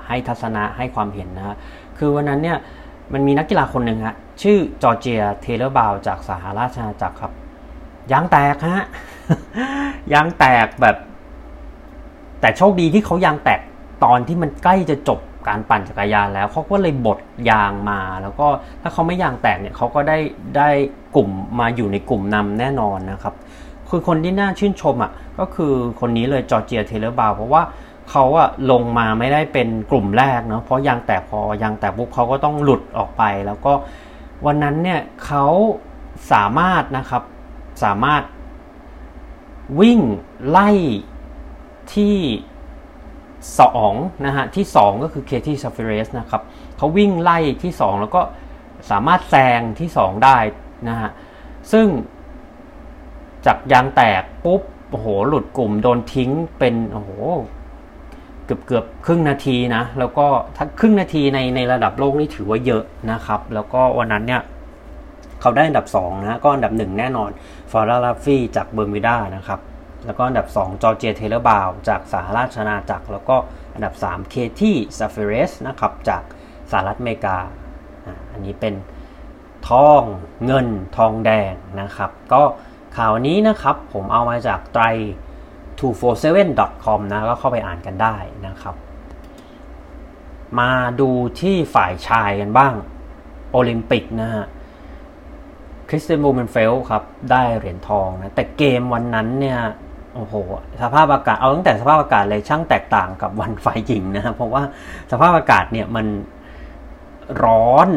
[0.07, 1.57] ให้ทัศนะให้ความเห็นนะฮะ
[1.99, 2.59] คือวันนั้นเนี่ย
[3.13, 7.33] มันมีนักกีฬาคนหนึ่งฮะชื่อจอร์เจียเทย์เลอร์บราวน์จากสหราชอาณาจักรครับ
[8.13, 8.87] ยางแตกฮะ
[10.13, 10.97] ยางแตกแบบ
[12.41, 13.61] แต่โชคดีที่เขายางแตก
[14.05, 17.19] ตอนที่มันใกล้จะจบการปั่นจักรยานแล้วเขาก็เลยบด
[17.51, 18.47] ยางมา แล้วก็
[18.83, 20.19] ถ้าเขาไม่ยางแตกเนี่ยเขาก็ได้
[20.57, 20.69] ได้
[21.17, 21.29] กลุ่ม
[21.61, 23.35] มาอยู่ในกลุ่มนำแน่นอนนะครับ
[23.91, 27.63] คือคนที่น่าชื่นชมอ่ะก็คือคนนี้เลยจอร์เจียเทย์เลอร์บราวน์เพราะว่า
[28.11, 33.73] เขาอะลงมาไม่ได้เป็นกลุ่มแรกเนาะเพราะยางแตกพอยางแตกปุ๊บเขาก็ต้องหลุดออกไป แล้วก็
[34.47, 35.47] วันนั้นเนี่ยเขา
[36.33, 37.23] สามารถนะครับ
[37.85, 38.23] สามารถ
[39.81, 40.01] วิ่ง
[40.49, 40.71] ไล่
[41.95, 42.17] ที่
[43.61, 43.93] สอง
[44.27, 46.43] นะฮะที่ 2 ก็คือเคที่ซาเฟเรสนะครับ
[46.77, 48.23] เขาวิ่งไล่ที่ 2 แล้วก็
[48.91, 50.39] สามารถแซงที่ 2 ได้
[50.89, 51.11] นะฮะ
[51.73, 51.87] ซึ่ง
[53.47, 57.11] จากยางแตกปุ๊บโอ้โหหลุดกลุ่มโดนทิ้งเป็นโอ้โห
[58.49, 64.43] เกือบเกือบครึ่งนาทีนะ แล้วก็ถ้าครึ่งนาทีในในระดับโลกนี่ถือว่าเยอะนะครับ แล้วก็วันนั้นเนี่ย
[65.41, 67.31] เขาได้อันดับ2นะก็อันดับ 1 แน่นอน
[67.71, 69.61] ฟลอร่าดัฟฟี่จากเบอร์มิวดานะครับ
[70.07, 73.37] แล้วก็อันดับ 2 จอร์เจียเทย์เลอร์บราวน์จากสหราชอาณาจักร แล้วก็
[73.75, 76.23] อันดับ 3 เคที่ซาเฟเรสนะครับจาก
[76.71, 77.39] สหรัฐอเมริกา
[78.33, 78.75] อันนี้เป็น
[79.69, 80.03] ทอง
[80.47, 82.43] เงินทองแดงนะครับ ก็
[82.97, 84.85] ข่าวนี้นะครับผมเอามาจากไตร
[85.81, 88.75] 247.com นะก็เข้าไปอ่านกันได้นะครับ
[90.59, 91.11] มาดู
[91.41, 92.73] ที่ฝ่ายชายกันบ้าง
[93.53, 94.47] โอลิมปิกนะฮะ
[95.89, 99.61] คริสเตียนบลูเมนเฟลครับ ได้เหรียญทองนะ แต่เกมวันนั้นเนี่ย
[100.15, 100.35] โอ้โห
[100.83, 104.63] สภาพอากาศเอาตั้งแต่สภาพอากาศเลยช่างแตกต่างกับวันฝ่ายหญิงนะครับเพราะว่า
[105.11, 106.07] สภาพอากาศเนี่ยมัน
[107.45, 107.89] ร้อน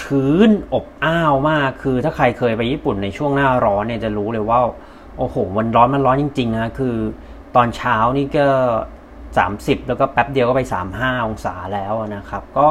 [0.00, 4.60] ชื้นอบอ้าวมาก คือถ้าใครเคยไปญี่ปุ่นในช่วงหน้าร้อนเนี่ยจะรู้เลยว่า
[5.18, 6.96] โอ้โหมันร้อนมันร้อนจริงๆนะคือ
[7.56, 8.46] ตอนเช้านี่ก็
[9.18, 10.62] 30 แล้วก็แป๊บเดียวก็ไป
[10.96, 12.66] 35 องศาแล้วนะครับ ก็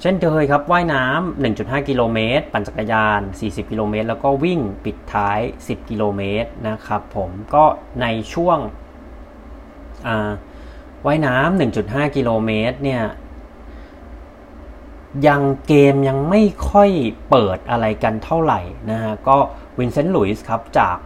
[0.00, 7.64] เช่นเคยครับว่ายน้ำ1.5 กิโลเมตร ปั่นจักรยาน 40 กิโลเมตร แล้วก็วิ่งปิดท้าย 10 กิโลเมตรนะครับผมก็
[8.02, 8.58] ในช่วง
[11.06, 13.02] ว่ายน้ำ1.5 กิโลเมตรเนี่ย
[15.28, 16.90] ยังเกมยังไม่ค่อย
[17.30, 19.36] เปิดอะไรกันเท่าไหร่นะฮะก็
[19.80, 20.96] วินเซนต์ลุยส์ครับจาก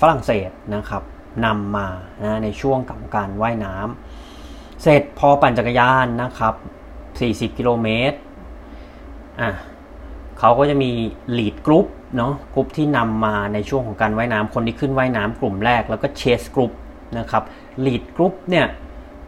[0.00, 1.02] ฝรั่งเศสนะครับ
[1.44, 1.88] นำมา
[2.22, 6.54] นะในช่วงกับการว่ายน้ำเสร็จพอปั่นจักรยานนะครับ
[7.52, 8.18] 40 กิโลเมตร
[9.40, 9.50] อะ
[10.38, 10.90] เขาก็จะมี
[11.38, 11.86] lead group
[12.16, 16.72] เนาะกรุ๊ปที่นำมาในช่วงของการว่ายน้ำคนที่ขึ้นว่ายน้ำกลุ่มแรกแล้วก็ chase group
[17.18, 17.42] นะครับ
[17.84, 18.66] lead group เนี่ย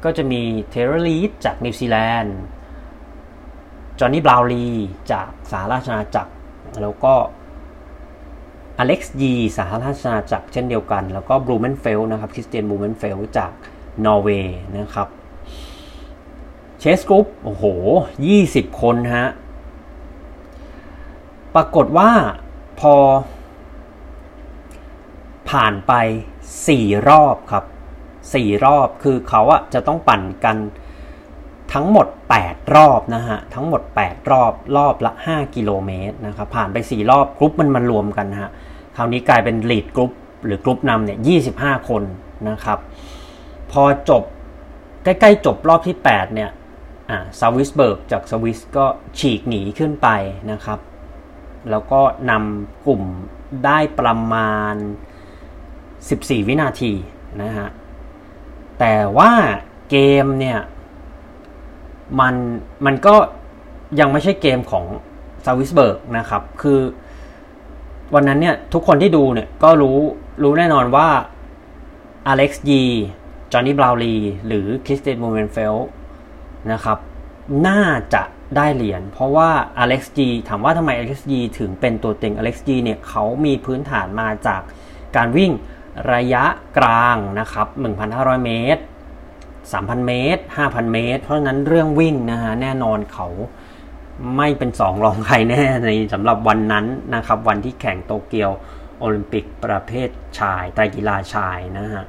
[0.05, 2.37] ก็จะมีเทย์เลอร์รีดจากนิวซีแลนด์
[3.99, 4.67] จอนนี่บราวน์ลี
[5.13, 6.33] จากสหราชอาณาจักร
[6.83, 7.15] แล้วก็
[8.79, 13.53] อเล็กซ์ยีสหราชอาณาจักรเช่นเดียวกัน แล้วก็บลูเมนเฟลนะครับคริสเตียนบลูเมนเฟลจาก
[14.05, 15.09] นอร์เวย์นะครับ
[16.79, 17.65] chase group โอ้โห
[18.23, 19.29] 20 คนฮะ
[21.55, 22.11] ปรากฏว่า
[22.81, 22.95] พอ
[25.51, 25.93] ผ่านไป
[26.51, 27.65] 4 รอบครับ
[28.15, 30.57] 4 รอบคือเขาอะจะต้องปั่นกัน
[31.73, 32.07] ทั้งหมด
[32.41, 38.51] 8 รอบนะฮะ ทั้งหมด 8 รอบรอบละ 5 กิโลเมตรนะครับ ผ่านไป 4 รอบกรุ๊ปมันมารวมกันฮะ
[39.01, 40.13] คราวนี้กลายเป็น lead group
[40.45, 41.19] หรือกรุ๊ปนำเนี่ย
[41.55, 42.03] 25คน
[42.49, 42.79] นะครับ
[43.73, 44.23] พอจบ
[45.05, 46.51] ใกล้ๆจบรอบที่ 8 เนี่ย
[47.11, 48.87] อ่าซาวิสเบิร์กจากสวิสก็
[49.19, 50.09] ฉีกหนีขึ้นไป
[50.51, 50.79] นะครับ
[51.71, 53.03] แล้วก็นำกลุ่ม
[53.65, 54.75] ได้ประมาณ
[55.61, 56.93] 14 วินาที
[57.43, 57.69] นะฮะ
[58.79, 59.33] แต่ว่า
[59.91, 60.59] เกมเนี่ย
[62.21, 62.35] มัน
[62.87, 63.15] มันก็
[64.01, 64.85] ยังไม่ใช่เกมของ
[65.45, 66.81] ซาวิสเบิร์กนะครับ คือ
[68.15, 69.99] วันนั้นเนี่ยทุกคนที่ดูเนี่ยก็รู้
[70.43, 71.09] รู้แน่นอนว่า
[72.27, 72.85] Alex Yee
[73.53, 74.17] จอห์นนี่บราวน์ลี
[74.47, 75.75] หรือคริสเตียนบลูเมนเฟลต์
[76.73, 76.99] นะครับ
[77.67, 77.83] น่า
[78.15, 78.23] จะ
[78.57, 79.51] ได้เหรียญเพราะว่า
[79.83, 84.61] Alex Yee ถามว่าทำไม Alex Yee ถึงเป็นตัวเต็ง Alex Yee เนี่ยเขามีพื้นฐานมาจาก
[85.17, 85.53] การวิ่ง
[86.13, 86.45] ระยะ
[86.79, 87.67] กลางนะครับ
[88.07, 88.83] 1,500 เมตร
[89.43, 93.29] 3,000 เมตร 5,000 เมตร เพราะฉะนั้นเรื่องวิ่งนะฮะแน่นอนเขา
[94.37, 98.51] ไม่เป็นสองรองใครแน่ในสำหรับวันนั้นนะครับ วันที่แข่งโตเกียว
[98.99, 102.05] โอลิมปิกประเภทชายไตรกีฬาชายนะฮะ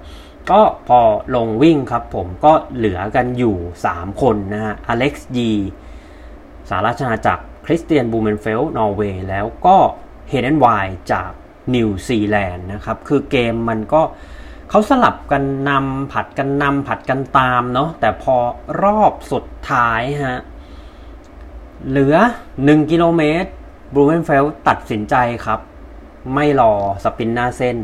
[0.49, 0.99] ก็พอ
[1.35, 3.55] ลงวิ่งครับผมก็เหลือกันอยู่
[3.89, 5.51] 3 คนนะฮะ Alex Yee
[6.69, 9.77] สหราชอาณาจักรคริสเตียนบลูเมนเฟลต์นอร์เวย์แล้วก็
[10.29, 10.67] เฮย์เดนไวลด์
[11.11, 11.29] จาก
[11.75, 14.01] นิวซีแลนด์นะครับ คือเกมมันก็
[14.69, 18.35] เขาสลับกันนำผัดกันนำผัดกันตามเนาะแต่พอ
[18.83, 20.39] รอบสุดท้ายฮะ
[21.87, 22.15] เหลือ
[22.53, 23.49] 1 กิโลเมตร
[23.93, 25.15] บลูเมนเฟลต์ตัดสินใจ
[25.45, 25.59] ครับ
[26.33, 27.77] ไม่รอ sprint หน้าเส้น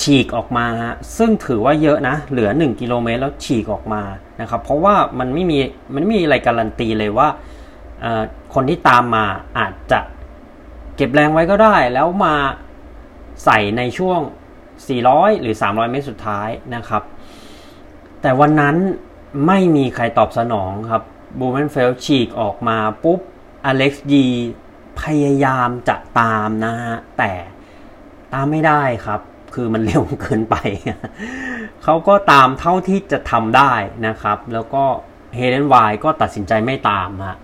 [0.00, 4.02] ฉีกออกมาฮะซึ่งถือว่าเยอะนะ เหลือ 1 กิโลเมตรแล้วฉีกออกมา
[4.40, 5.58] นะครับ เพราะว่ามันไม่มี
[5.94, 7.28] มันไม่มีอะไรการันตีเลยว่า
[8.54, 9.24] คนที่ตามมา
[9.58, 10.00] อาจจะ
[10.96, 12.34] เก็บแรงไว้ก็ได้ แล้วมา
[13.44, 14.20] ใส่ในช่วง
[14.80, 17.02] 400 หรือ 300 เมตรสุดท้ายนะครับ
[18.22, 18.76] แต่วันนั้น
[19.46, 21.02] ไม่มีใครตอบสนองครับ
[21.38, 23.20] บลูเมนเฟลต์ฉีกออกมาปุ๊บ
[23.64, 24.26] Alex Yee
[25.00, 27.32] พยายามจะตามนะฮะ แต่
[28.32, 29.20] ตามไม่ได้ครับ
[29.54, 30.56] คือมันเร็วเกินไป
[31.82, 33.72] เขาก็ตามเท่าที่จะทำได้
[34.06, 34.84] นะครับ แล้วก็
[35.34, 37.36] เฮย์เดนไวลด์ก็ตัดสินใจไม่ตามฮะ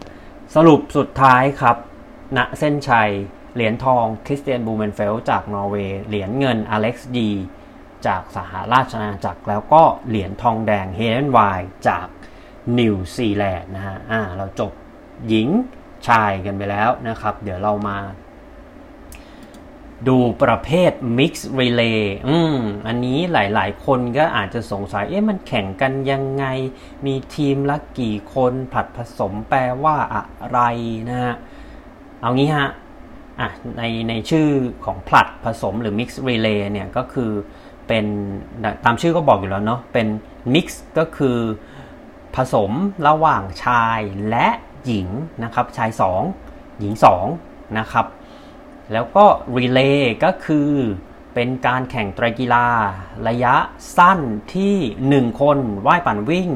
[0.54, 1.76] สรุปสุดท้ายครับ
[2.36, 3.10] ณเส้นชัย
[3.54, 7.30] เหรียญทองคริสเตียนบลูเมนเฟลต์จากนอร์เวย์ เหรียญเงิน Alex Yee
[8.06, 11.38] จากสหราชอาณาจักร แล้วก็เหรียญทองแดงเฮเดนไว
[11.88, 12.06] จาก
[12.78, 14.72] นิวซีแลนด์นะฮะอ่าเราจบ
[15.28, 15.48] หญิง
[16.08, 17.98] ชายกันไปแล้วนะครับ เดี๋ยวเรามา
[20.08, 26.44] ดูประเภท Mix Relay อืมอันนี้หลายๆ คนก็อาจจะสงสัย เอ๊ะมันแข่งกันยังไง
[27.06, 30.60] มีทีมละกี่คนผัดผสมแปลว่าอะไร
[31.08, 31.34] นะฮะ
[32.20, 32.68] เอางี้ฮะ
[33.40, 34.48] อะในในชื่อ
[34.84, 37.30] ของผลัดผสมหรือ Mix Relay เนี่ยก็คือ
[37.88, 38.06] เป็น
[38.84, 40.06] ตามชื่อก็บอกอยู่แล้วเนาะเป็น
[40.54, 40.66] Mix
[40.98, 41.38] ก็คือ
[42.36, 42.72] ผสม
[43.06, 44.48] ระหว่างชายและ
[44.86, 45.08] หญิง
[45.44, 45.90] นะครับ ชาย
[46.34, 46.94] 2 หญิง
[47.34, 48.06] 2 นะครับ
[48.92, 49.24] แล้วก็
[49.56, 50.70] รีเลย์ก็คือ
[51.34, 52.66] เป็นการแข่งไตรกีฬา
[53.28, 53.54] ระยะ
[53.96, 54.20] สั้น
[54.54, 54.76] ที่
[55.28, 56.48] 1 คนว่ายปั่นวิ่ง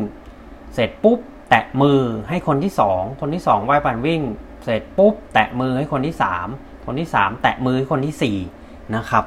[0.74, 1.18] เสร็จปุ๊บ
[1.50, 4.22] แตะมือให้คนที่ 2 คนที่ 2 ว่ายปั่นวิ่ง
[4.64, 6.16] เสร็จปุ๊บ แตะมือให้คนที่
[6.50, 9.24] 3 คนที่ 3 แตะมือให้คนที่ 4 นะครับ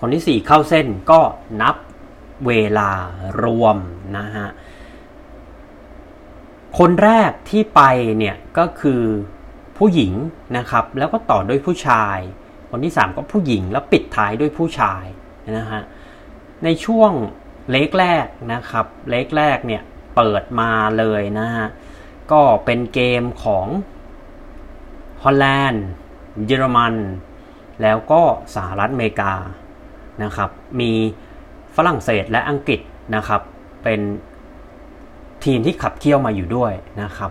[0.00, 1.20] คนที่ 4 เข้าเส้นก็
[1.62, 1.76] นับ
[2.46, 2.90] เวลา
[3.42, 3.76] รวม
[4.16, 4.48] นะฮะ
[6.78, 7.82] คนแรกที่ไป
[8.18, 9.02] เนี่ยก็คือ
[9.78, 10.12] ผู้หญิง
[10.56, 12.18] นะครับ แล้วก็ต่อด้วยผู้ชาย
[12.70, 15.04] คนที่ 3 ก็ผู้หญิงแล้วปิดท้ายด้วยผู้ชาย
[15.58, 15.82] นะฮะ
[16.64, 17.12] ในช่วง
[17.70, 19.82] เล็กแรกนะครับเล็กแรกเนี่ย
[20.16, 21.68] เปิดมาเลยนะฮะ
[22.32, 23.66] ก็เป็นเกมของ
[25.22, 25.86] ฮอลแลนด์
[26.46, 26.94] เยอรมัน
[27.82, 28.22] แล้วก็
[28.54, 29.34] สหรัฐอเมริกา
[30.22, 30.92] นะครับ มี
[31.76, 32.80] ฝรั่งเศสและอังกฤษ
[33.14, 33.42] นะครับ
[33.84, 34.00] เป็น
[35.44, 37.30] ทีมที่ขับเคี่ยวมาอยู่ด้วยนะครับ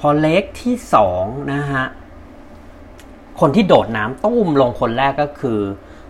[0.00, 0.74] พอเล็กที่
[1.14, 1.84] 2นะฮะ
[3.40, 5.60] คนที่โดดน้ำตุ้มลงคนแรกก็คือ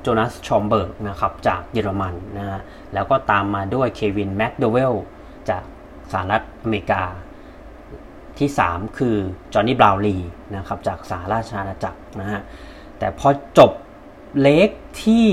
[0.01, 2.61] โจนาสชอมเบิร์กนะครับจากเยอรมันนะฮะ
[2.95, 4.95] แล้วก็ตามมาด้วยเควินแม็กโดเวล
[5.51, 5.63] จาก
[6.13, 7.05] สหรัฐอเมริกา
[8.39, 9.17] ที่ 3 คือ
[9.53, 10.17] จอห์นนี่บราวน์ลี
[10.57, 12.41] นะครับจากสหราชอาณาจักรนะฮะ
[12.99, 13.73] แต่พอจบ
[14.41, 14.69] leg
[15.05, 15.29] ที่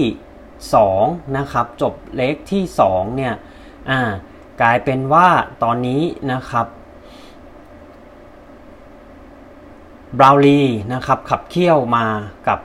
[0.86, 3.34] 2นะครับจบ leg ที่2เนี่ย
[3.90, 4.00] อ่า
[4.62, 5.28] กลายเป็นว่า
[5.64, 6.68] ตอนนี้นะครับ
[10.18, 10.62] บราวลี
[10.94, 12.06] นะครับขับเคี่ยวมา
[12.48, 12.60] กับ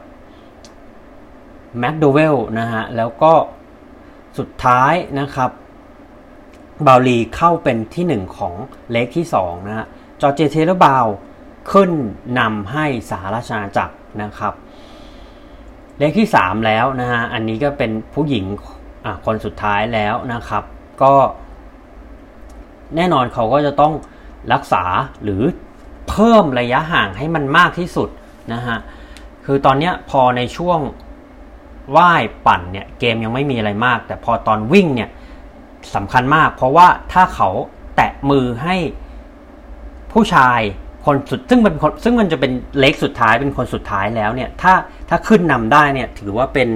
[1.78, 3.32] แมคโดเวลนะฮะแล้วก็
[4.38, 5.50] สุดท้ายนะครับ
[6.86, 8.54] บราวลีเข้าเป็นที่หนึ่งของ
[8.90, 9.86] เลกที่สองนะฮะ
[10.20, 11.06] จอเจเทเลบาว
[11.72, 11.90] ขึ้น
[12.38, 14.54] นำให้สหราชอาณาจักรนะครับ
[15.98, 18.44] เลขที่ 3 แล้วนะฮะอันนี้ก็เป็นผู้หญิง
[19.24, 20.64] คนสุดท้ายแล้วนะครับ
[21.02, 21.14] ก็
[22.96, 23.92] แน่นอนเขาก็จะต้อง
[24.52, 24.84] รักษา
[25.24, 25.42] หรือ
[26.10, 28.08] เพิ่มระยะห่างให้มันมากที่สุด
[28.52, 28.78] นะฮะ
[29.44, 30.78] คือตอนนี้พอในช่วง
[31.96, 35.10] ว่ายปั่นเนี่ยเกมยังไม่มีอะไรมาก แต่พอตอนวิ่งเนี่ย
[35.94, 37.48] สำคัญมาก เพราะว่าถ้าเขา
[37.96, 38.76] แตะมือให้
[40.12, 40.60] ผู้ชาย
[41.06, 44.74] คนสุดซึ่งเป็นคนซึ่งมันจะเป็นเล็กสุดท้ายเป็นคนสุดท้ายแล้วเนี่ยถ้า
[45.08, 46.68] ถ้าขึ้นนำได้เนี่ยถือว่าเป็น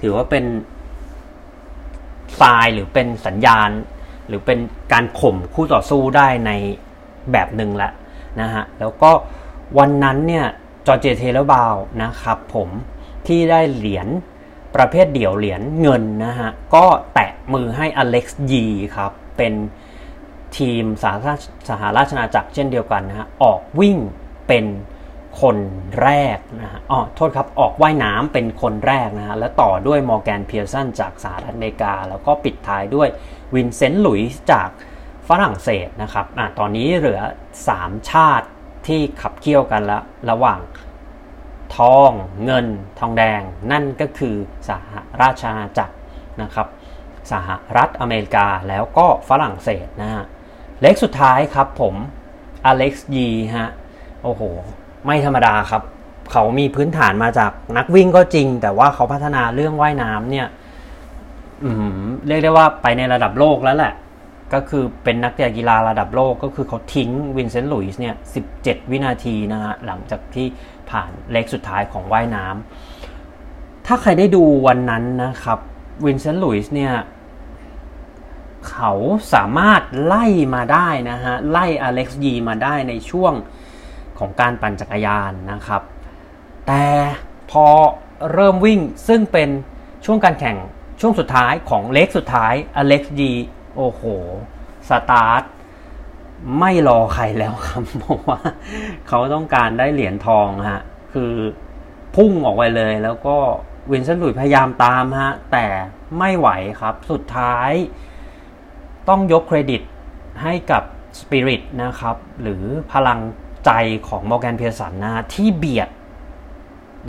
[0.00, 0.44] ถือว่าเป็น
[2.40, 3.70] ทรายหรือเป็นสัญญาณ
[4.30, 4.58] หรือเป็น
[4.92, 6.50] การข่มคู่ต่อสู้ได้ใน
[7.32, 7.90] แบบหนึ่งละ
[8.40, 9.10] นะฮะแล้วก็
[9.78, 10.46] วันนั้นเนี่ย
[10.86, 12.68] จอร์เจียเทย์เลอร์บราวน์นะครับผม
[13.26, 14.08] ที่ได้เหรียญ
[14.76, 18.64] ประเภทเดี่ยวเหรียญเงินนะฮะก็แตะมือให้ Alex Yee
[18.96, 19.54] ครับเป็น
[20.56, 21.12] ทีมสา
[21.68, 23.96] สหราชอาณาจักรเช่นเดียวกันนะฮะออกวิ่ง
[24.48, 24.64] เป็น
[25.40, 25.56] คน
[26.02, 33.08] แรกนะฮะอ๋อโทษครับออกว่ายน้ำเป็นคนแรกนะฮะแล้วต่อด้วยมอร์แกนเพียร์สันจากสหรัฐอเมริกา แล้วก็ปิดท้ายด้วย
[33.54, 34.68] วินเซนต์หลุยส์จาก
[35.28, 37.20] ฝรั่งเศสนะครับอะตอนนี้เหลือ
[37.66, 38.46] 3 ชาติ
[38.86, 39.98] ที่ขับเคี่ยวกันละ
[40.30, 40.60] ระหว่าง
[41.76, 42.10] ทอง
[42.44, 42.66] เงิน
[42.98, 43.40] ทองแดง
[43.72, 44.34] นั่นก็คือ
[44.68, 45.94] สหราชอาณาจักร
[46.42, 46.68] นะครับ
[47.32, 50.24] สหรัฐอเมริกาแล้วก็ฝรั่งเศสนะฮะ
[50.80, 51.94] leg สุดท้ายครับผม
[52.64, 53.70] Alex Yee ฮะ
[54.22, 54.42] โอ้โห
[55.06, 55.82] ไม่ธรรมดาครับ
[56.32, 60.46] เขามีพื้นฐานมาจากนักวิ่งก็จริง แต่ว่าเขาพัฒนาเรื่องว่ายน้ำเนี่ย
[62.26, 63.94] เรียกได้ว่าไปในระดับโลกแล้วแหละ
[64.52, 68.14] ก็คือเป็นนักกีฬาระดับโลกก็คือเขาทิ้งวินเซนต์ลุยส์เนี่ย
[68.52, 70.46] 17 วินาทีนะฮะหลังจากที่
[70.90, 75.58] ผ่าน leg สุดท้ายของว่ายน้ำถ้าใครได้ดูวันนั้นนะครับ
[76.04, 76.94] วินเซนต์ลุยส์เนี่ย
[78.70, 78.92] เขา
[79.34, 83.32] สามารถไล่มาได้นะฮะ ไล่ Alex Yee มาได้ในช่วง
[84.18, 85.82] ของการปั่นจักรยานนะครับ
[86.66, 86.84] แต่
[87.50, 87.66] พอ
[88.32, 89.48] เริ่มวิ่งซึ่งเป็น
[90.04, 90.56] ช่วงการแข่ง
[91.00, 93.32] ช่วงสุดท้ายของ leg สุดท้าย Alex Yee
[93.76, 94.02] โอ้โห
[94.88, 95.42] สตาร์ท
[96.58, 98.38] ไม่รอใครแล้วครับเพราะว่า
[99.08, 100.82] เขาต้องการได้เหรียญทองฮะ
[101.12, 101.32] คือ
[102.16, 103.36] พุ่งออกไปเลย แล้วก็
[103.90, 105.66] วินเซนต์ลุยส์พยายามตามฮะ แต่
[106.18, 106.48] ไม่ไหว
[106.80, 107.70] ครับ สุดท้าย
[109.08, 109.82] ต้องยกเครดิต
[110.42, 110.82] ให้กับ
[111.20, 113.20] สปิริตนะครับ หรือพลัง
[113.64, 113.70] ใจ
[114.08, 115.88] ของมอร์แกนเพียร์สันนะที่เบียด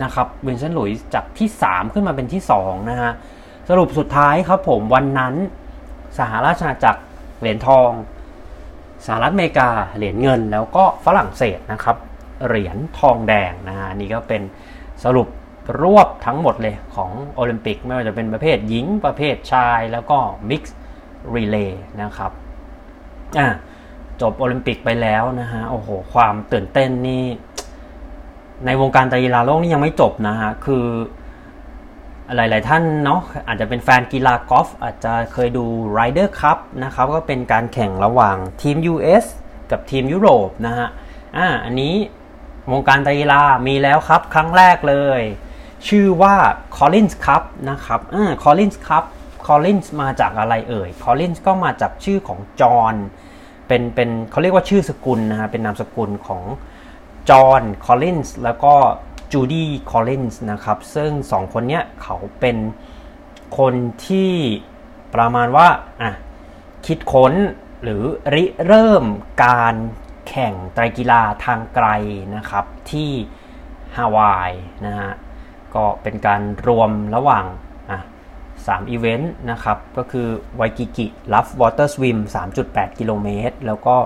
[0.02, 3.12] นะครับวินเซนต์ลุยส์จากที่ 3 ขึ้นมาเป็นที่ 2 นะฮะ
[3.74, 5.34] สรุปสุดท้ายครับผมวันนั้น
[6.18, 7.02] สหราชอาณาจักร
[7.40, 7.90] เหรียญทอง
[9.06, 11.96] สหรัฐอเมริกาเหรียญเงิน แล้วก็ฝรั่งเศสนะครับ
[12.46, 14.42] เหรียญทองแดงนะฮะนี่ก็เป็น
[15.04, 15.28] สรุป
[15.80, 20.18] รวบทั้งหมดเลยของโอลิมปิก ไม่ว่าจะเป็นประเภทหญิงประเภทชายแล้วก็
[20.50, 20.76] มิกซ์
[21.34, 22.32] รีเลย์นะครับ
[23.38, 23.48] อะ
[24.20, 27.24] จบโอลิมปิกไปแล้วนะฮะโอ้โหความตื่นเต้นนี่
[28.66, 30.86] ในวงการกีฬาโลกนี่ยังไม่จบนะฮะคือ
[32.36, 35.64] หลาย ๆ ท่านเนาะอาจจะเป็นแฟนกีฬากอล์ฟอาจจะเคยดู
[35.96, 39.24] Ryder Cup นะครับก็เป็นการแข่งระหว่างทีม US
[39.70, 40.88] กับทีมยุโรปนะฮะ
[41.36, 41.94] อ่าอันนี้
[42.72, 45.20] วงการกีฬามีแล้วครับ ครั้งแรกเลย
[45.88, 46.34] ชื่อว่า
[46.76, 49.04] Collins Cup นะครับอ่า Collins Cup
[49.46, 52.94] Collins มาจากอะไรเอ่ย Collins ก็มาจากชื่อของจอห์น
[53.68, 56.42] เป็นเป็นเขาเรียกว่าชื่อสกุลนะฮะเป็นนามสกุลของ
[57.30, 58.74] จอห์นคอลลินส์แล้วก็
[59.32, 62.56] จูดี้คอลลินส์นะครับ ซึ่งสองคนเนี้ยเขาเป็น
[63.58, 63.74] คน
[64.06, 64.32] ที่
[65.14, 65.68] ประมาณว่า
[66.02, 66.12] อะ
[66.86, 67.32] คิดค้น
[67.82, 68.02] หรือ
[68.34, 69.04] ริเริ่ม
[69.44, 69.74] การ
[70.28, 71.88] แข่งไตรกีฬาทางไกล
[72.36, 73.10] นะครับที่
[73.96, 74.52] ฮาวาย
[74.86, 75.12] นะฮะ
[75.74, 77.44] ก็เป็นการรวมระหว่าง
[77.90, 77.98] อะ
[78.44, 82.18] 3อีเวนต์นะครับ ก็คือ Waikiki Roughwater Swim
[82.58, 83.96] 3.8 กิโลเมตร แล้วก็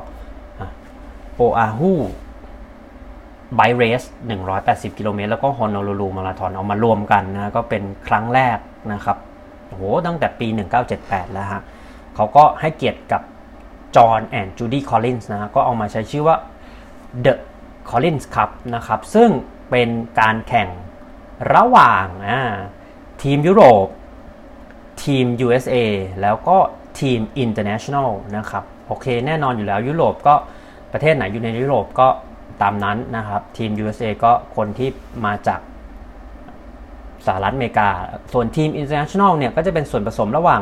[1.37, 4.03] Oahu Bike Race
[4.51, 8.59] 180 กิโลเมตร แล้วก็ Honolulu Marathon เอามารวมกันนะก็เป็นครั้งแรก
[8.93, 9.17] นะครับ
[9.69, 10.47] โหตั้งแต่ปี
[10.91, 11.63] 1978 แล้วฮะ
[12.15, 13.23] เขาก็ให้เกียรติกับ
[13.97, 16.37] จอห์นแอนด์จูดี้คอลลินส์นะ ก็เอามาใช้ชื่อว่า
[17.25, 17.35] The
[17.91, 19.31] Collins Cup นะครับ ซึ่ง
[19.71, 19.89] เป็น
[20.21, 20.69] การแข่ง
[21.55, 22.07] ระหว่าง
[23.23, 23.87] ทีมยุโรป
[25.05, 25.77] ทีม USA
[26.23, 26.57] แล้วก็
[27.01, 30.35] ทีม International นะครับ โอเค แน่นอนอยู่แล้วยุโรปก็
[30.93, 32.09] ประเทศไหนอยู่ในยุโรปก็
[32.63, 34.89] ตามนั้นนะครับ ทีม USA ก็คนที่
[35.27, 35.61] มาจาก
[37.27, 37.89] สหรัฐอเมริกา
[38.33, 40.61] ส่วนทีม International เนี่ยก็จะเป็นส่วนผสมระหว่าง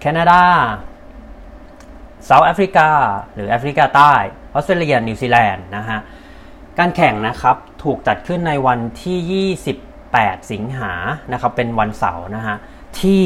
[0.00, 0.42] แคนาดา
[2.24, 2.88] เซาท์แอฟริกา
[3.34, 4.12] หรือแอฟริกาใต้
[4.54, 5.98] ออสเตรเลีย นิวซีแลนด์นะฮะ
[6.78, 9.48] การแข่งนะครับถูกจัดขึ้นในวันที่
[9.98, 10.92] 28 สิงหา
[11.32, 12.56] นะครับ เป็นวันเสาร์นะฮะ
[13.00, 13.24] ที่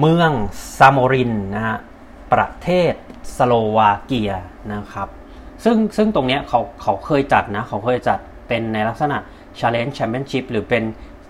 [0.00, 0.30] เมือง
[0.78, 1.76] ซามอรินนะฮะ
[2.32, 2.92] ประเทศ
[3.36, 4.32] สโลวาเกีย
[4.72, 5.08] นะครับ
[5.64, 8.18] ซึ่งซึ่งตรงเนี้ยเขาเขาเคยจัดนะเขาเคยจัด
[8.48, 9.16] เป็นในลักษณะ
[9.58, 10.82] Challenge Championship หรือเป็น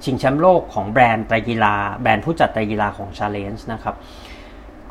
[0.04, 3.94] ชิงแชมป์โลกของแบรนด์ไตรกีฬา แบรนด์ผู้จัดไตรกีฬาของ Challenge นะครับ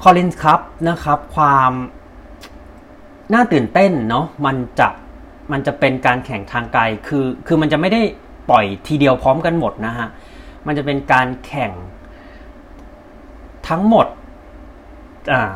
[0.04, 1.72] Collins Cup นะครับความ
[3.34, 4.90] น่าตื่นเต้นเนาะมันจะ
[5.52, 8.02] มันจะเป็นการแข่งทางไกลคือคือมันจะไม่ได้
[8.50, 10.08] ปล่อยทีเดียวพร้อมกันหมดนะฮะ
[10.68, 11.72] มันจะเป็นการแข่ง
[13.70, 14.08] ทั้งหมด
[15.32, 15.52] อ่า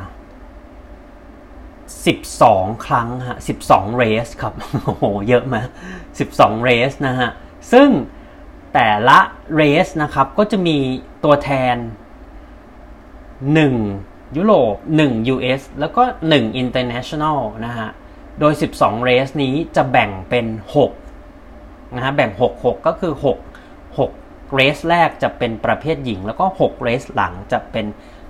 [2.02, 4.54] 12 ครั้งฮะ12เรสครับ
[4.86, 5.62] โอ้โหเยอะมา
[6.12, 7.30] 12เรสนะฮะ
[7.72, 7.90] ซึ่ง
[8.74, 9.20] แต่ละ
[9.56, 10.78] เรสนะครับ ก็จะมี
[11.24, 11.76] ตัวแทน
[13.82, 14.76] 1 ยุโรป
[15.06, 17.90] 1 US แล้วก็ 1 International นะฮะ
[18.40, 20.46] โดย 12เรสนี้จะแบ่งเป็น
[21.20, 27.86] 6 นะฮะ แบ่ง 6 6 ก็คือ 6 6เรสแรกจะเป็นประเภทหญิง แล้วก็6เรสหลังจะเป็น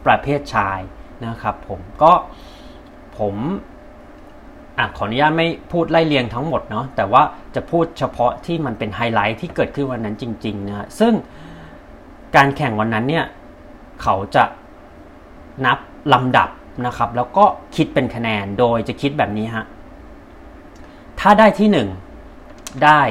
[0.05, 0.79] ประเภทชาย
[1.25, 2.13] นะครับผมก็
[3.19, 3.35] ผม
[4.77, 7.23] อขออนุญาตไม่พูดไล่เรียงทั้งหมดเนาะแต่ว่า
[7.55, 11.13] จะพูดเฉพาะที่มันเป็นไฮไลท์ที่เกิดขึ้นวันนั้นจริงๆนะซึ่ง
[12.35, 13.25] การแข่งวันนั้นเนี่ย
[14.01, 14.43] เขาจะ
[15.65, 15.77] นับ
[16.13, 16.49] ลำดับ
[16.85, 17.45] นะครับ แล้วก็
[17.75, 19.65] คิดเป็นคะแนนโดยจะคิดแบบนี้ฮะ
[21.19, 21.87] ถ้าได้ที่
[22.31, 23.01] 1 ได้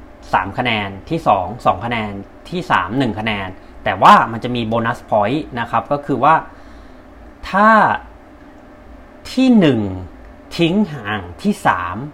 [0.00, 2.10] 3 คะแนนที่ 2 2 คะแนน
[2.50, 3.48] ที่ 3 1 คะแนน
[3.84, 6.34] แต่ว่ามันจะมี bonus point นะครับก็คือว่า
[7.50, 7.68] ถ้า
[9.32, 9.48] ที่
[10.02, 11.54] 1 ทิ้งห่างที่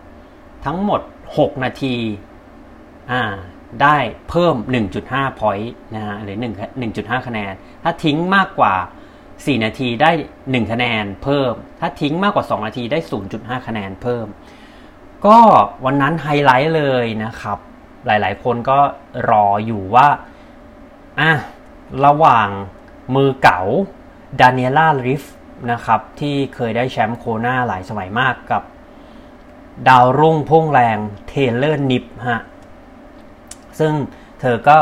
[0.02, 1.00] 3 ทั้งหมด
[1.34, 1.96] 6 นาที
[3.12, 3.22] อ่า
[3.82, 3.96] ได้
[4.28, 4.54] เพิ่ม
[4.98, 6.44] 1.5 point นะฮะหรือ1
[6.94, 7.52] 1.5 คะแนน
[7.82, 8.74] ถ้าทิ้งมากกว่า
[9.20, 10.10] 4 นาทีได้
[10.40, 12.98] 1 คะแนนเพิ่ม ถ้าทิ้งมากกว่า 2 นาทีได้
[13.32, 14.26] 0.5 คะแนนเพิ่ม
[15.26, 15.38] ก็
[15.84, 17.58] วันนั้นไฮไลท์เลยนะครับ
[18.06, 18.78] หลายๆ คนก็
[19.30, 20.08] รออยู่ว่า
[21.20, 21.32] อะ
[22.04, 22.48] ระหว่าง
[23.14, 23.60] มือเก๋า
[24.40, 25.22] Daniela Ryf
[25.70, 28.62] นะครับ ที่เคยได้แชมป์โคนาหลายสมัยมากกับ
[29.88, 30.98] ดาวรุ่งพุ่งแรง
[31.28, 32.42] Taylor Knibb ฮะ
[33.78, 33.92] ซึ่ง
[34.40, 34.78] เธอก็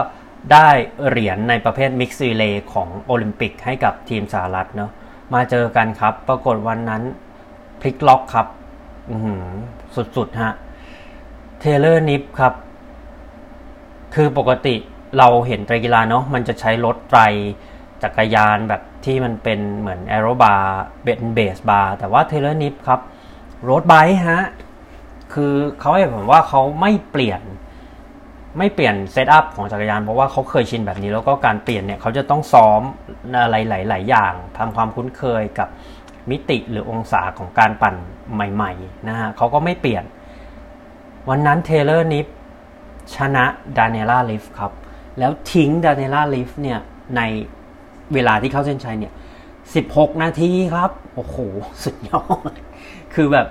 [0.52, 0.68] ได้
[1.08, 4.90] เหรียญในประเภท mixed relay ของโอลิมปิกให้กับทีมสหรัฐเนาะ
[5.34, 7.02] มาเจอกันครับ ปรากฏวันนั้น
[7.80, 8.46] พลิกล็อกครับ
[10.16, 10.52] สุดๆฮะ
[11.60, 12.54] Taylor Knibb ครับ
[14.14, 14.74] คือปกติ
[15.18, 17.20] เราเห็นไตรกีฬาเนาะมันจะใช้รถ tri
[18.04, 23.00] จักรยานแบบที่มันเป็นเหมือน aero bar เป็น base bar แต่ว่า Taylor Knibb ครับ
[23.70, 24.42] road bike ฮะ
[25.34, 27.42] คือเขาให้ผมว่าเขาไม่เปลี่ยน
[28.58, 32.82] ไม่เปลี่ยน setup ของจักรยานเพราะว่าเขาเคยชินแบบนี้ แล้วก็การเปลี่ยนเนี่ยเขาจะต้องซ้อม
[33.42, 35.68] อะไรหลาย ๆ อย่างทำความคุ้นเคยกับ
[36.30, 37.94] มิติหรือองศาของการปั่น
[38.34, 40.04] ใหม่ ๆ นะฮะเขาก็ไม่เปลี่ยน
[41.28, 42.26] วันนั้น Taylor Knibb
[43.14, 43.44] ชนะ
[43.78, 44.72] Daniela Ryf ครับ
[45.18, 46.78] แล้วทิ้ง Daniela Ryf เนี่ย
[47.16, 47.20] ใน
[48.14, 49.12] เวลาที่เข้าเส้นชัยเนี่ย
[49.66, 51.36] 16 นาทีครับ โอ้โห
[51.84, 52.52] สุดยอด
[53.14, 53.46] คือแบบ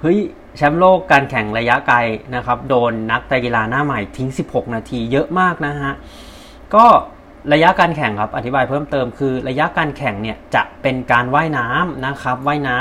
[0.00, 0.18] เฮ้ย
[0.56, 1.98] แชมป์โลกการแข่งระยะไกล
[2.34, 5.92] นะครับ โดนนักกีฬาหน้าใหม่ทิ้ง 16 นาทีเยอะมากนะฮะ
[6.74, 6.86] ก็
[7.52, 12.78] ระยะการแข่งครับ อธิบายเพิ่มเติมคือระยะการแข่งเนี่ยจะเป็นการว่ายน้ำนะครับ ว่ายน้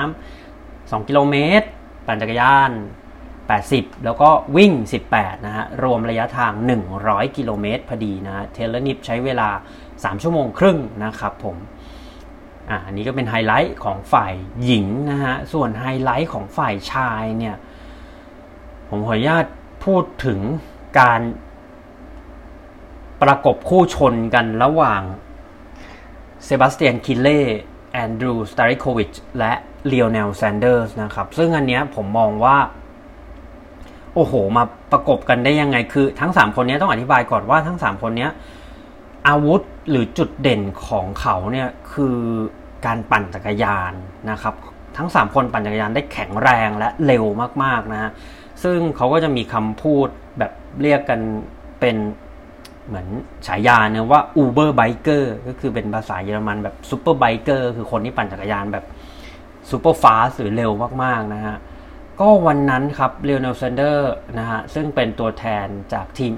[0.49, 1.67] ำ2กิโลเมตร
[2.05, 2.71] ปั่นจักรยาน
[3.37, 4.71] 80 แล้วก็วิ่ง
[5.09, 6.53] 18 นะฮะ รวมระยะทาง
[6.95, 9.49] 100 กิโลเมตรพอดีนะ Taylor Knibb ใช้เวลา
[10.03, 11.57] 3 ชั่วโมงครึ่งนะครับผม
[12.85, 14.33] อันนี้ก็เป็นไฮไลท์ของฝ่าย
[14.63, 17.55] หญิงนะฮะ ส่วนไฮไลท์ของฝ่ายชายเนี่ย
[18.89, 19.45] ผมขออนุญาต
[19.85, 20.39] พูดถึง
[20.99, 21.21] การ
[23.21, 25.01] ประกบคู่ชนกันระหว่าง
[26.43, 29.53] Sebastian Kienle Andrew Starykowicz และ
[29.87, 32.57] Lionel Sanders นะครับ ซึ่งอันเนี้ยผมมองว่า
[34.13, 38.27] โอ้โห มาประกบกันได้ยังไงคือทั้ง 3 คนนี้ต้องอธิบายก่อนว่าทั้ง 3 คนนี้
[39.27, 42.17] อาวุธ หรือจุดเด่นของเขาเนี่ยคือ
[42.85, 43.93] การปั่นจักรยาน
[44.31, 44.55] นะครับ
[44.97, 47.25] ทั้ง 3 คนปั่นจักรยานได้แข็งแรงและเร็ว
[47.63, 48.11] มากๆนะฮะ
[48.63, 50.07] ซึ่งเขาก็จะมีคำพูด
[50.39, 51.19] แบบเรียกกัน
[51.79, 51.97] เป็น
[52.87, 53.07] เหมือน
[53.47, 58.85] ฉายาเนะว่า Uber Biker ก็คือเป็นภาษาเยอรมันแบบ Super Biker คือคนที่ปั่นจักรยานแบบ
[59.69, 60.71] Super Fast หรือเร็ว
[61.03, 61.57] มากๆนะฮะ
[62.23, 66.31] ก็วันนั้นครับ Lionel Sanders นะฮะซึ่งเป็นตัวแทนจากทีม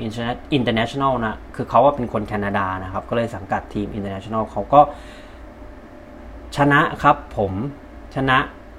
[0.58, 4.82] International นะ คือเขาว่าเป็นคนแคนาดานะครับ ก็เลยสังกัดทีม International เขาก็
[6.56, 7.54] ชนะครับผม
[8.16, 8.38] ชนะ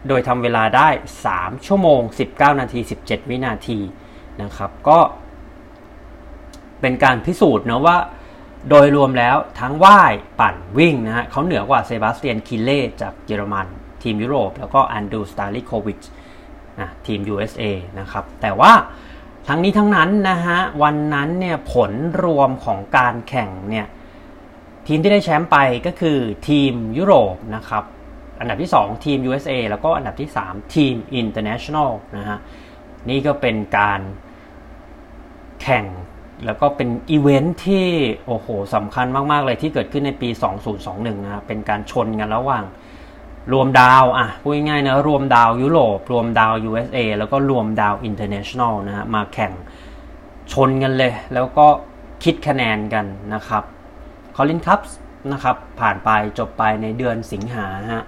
[0.09, 0.89] โดยทำเวลาได้
[1.27, 2.01] 3 ชั่วโมง
[2.33, 3.79] 19 นาที 17 วินาที
[4.43, 4.99] นะครับ ก็
[6.81, 7.97] เป็นการพิสูจน์นะว่า
[8.69, 13.67] โดยรวมแล้วทั้งว่ายปั่นวิ่งนะฮะเขาเหนือกว่าเซบาสเตียนคิเล่จากเยอรมัน
[14.03, 16.01] ทีมยุโรป แล้วก็อันดูสตาลิโควิช
[16.83, 17.63] นะทีม USA
[18.01, 18.73] นะครับแต่ว่า
[19.49, 23.87] ทั้งนี้ทั้งนั้นนะฮะวันนั้นเนี่ยผลรวมของการแข่งเนี่ย
[24.87, 25.57] ทีมที่ได้แชมป์ไป
[25.87, 26.19] ก็คือ
[26.49, 27.85] ทีมยุโรปนะครับ
[28.41, 32.39] อันดับที่ 2 ทีม USA แล้วก็อันดับที่ 3 ทีม International นะฮะ
[33.09, 34.01] นี่ก็เป็นการ
[35.63, 35.87] แข่ง
[36.47, 37.87] แล้วก็เป็นอีเวนท์ที่
[38.27, 40.29] โอ้โหสำคัญมาก ๆ เลยที่เกิดขึ้นในปี
[40.77, 42.65] 2021 นะเป็นการชนกันระหว่าง
[43.53, 49.53] รวมดาวอะพูดง่ายๆนะรวมดาวยุโรปรวมดาว USA แล้วก็รวมดาว International นะฮะมาแข่ง
[50.53, 51.67] ชนกันเลย แล้วก็
[52.25, 53.65] คิดคะแนนกันนะครับ
[54.37, 54.81] คอลินคัพ
[55.33, 58.05] นะครับ ผ่านไปจบไปในเดือนสิงหาฮะ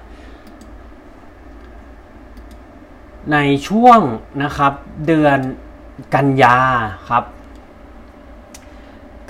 [3.32, 4.00] ในช่วง
[4.42, 4.72] นะครับ
[5.06, 5.38] เดือน
[6.14, 6.58] กันยา
[7.08, 7.24] ครับ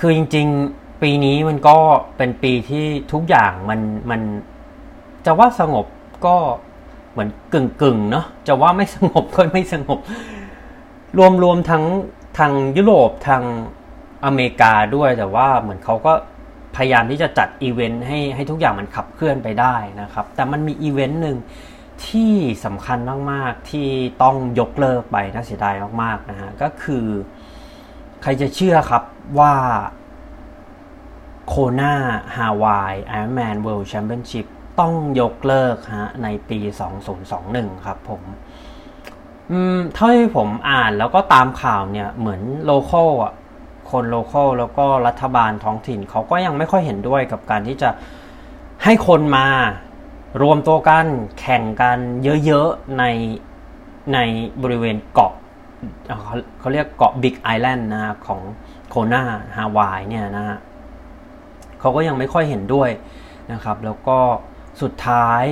[0.01, 1.77] คือจริงๆปีนี้มันก็
[2.17, 3.81] เป็นปีที่ทุกอย่างมัน
[4.11, 4.21] มัน
[5.27, 5.87] จะว่าสงบ
[6.27, 6.37] ก็
[7.13, 9.99] เหมือนกึ่งกึ่งเนาะจะว่าไม่สงบก็ไม่สงบ
[11.19, 11.85] รวมรวมทั้ง
[12.39, 13.43] ทางยุโรปทาง
[14.25, 16.13] อเมริกาด้วยแต่ว่าเหมือนเขาก็
[16.77, 21.39] พยายามที่จะจัดอีเวนต์ให้ให้ทุกอย่างมันขับเคลื่อนไปได้นะครับ แต่มันมีอีเวนต์หนึ่ง
[22.09, 22.99] ที่สำคัญ
[23.33, 23.89] มาก ๆ ที่
[24.23, 27.07] ต้องยกเลิกไปน่าเสียดายมาก ๆ นะฮะ ก็คือ
[28.23, 29.03] ใครจะเชื่อครับ
[29.39, 29.55] ว่า
[31.47, 31.95] โคนา
[32.37, 34.47] ฮาวาย Ironman World Championship
[34.81, 36.59] ต้องยกเลิกฮะในปี
[37.23, 38.23] 2021 ครับผม
[39.51, 43.33] อืมเท่าที่ผมอ่านแล้วก็ตามข่าวเนี่ยเหมือน local อะ
[43.91, 47.91] คน local แล้วก็รัฐบาลท้องถิ่นเขาก็ยังไม่ค่อยเห็นด้วยกับการที่จะ
[48.85, 49.47] ให้คนมา
[50.43, 51.07] รวมตัวกัน
[51.41, 51.99] แข่งกัน
[52.47, 53.05] เยอะๆใน
[54.15, 54.19] ใน
[54.63, 55.33] บริเวณเกาะ
[56.25, 58.41] เขาเขาเรียกเกาะ Big Island นะของ
[58.89, 59.23] โคนา
[59.57, 60.59] ฮาวายเนี่ยนะฮะ
[61.81, 62.91] เขาก็ยังไม่ค่อยเห็นด้วย
[63.53, 64.19] นะครับ แล้วก็
[64.83, 65.45] สุดท้าย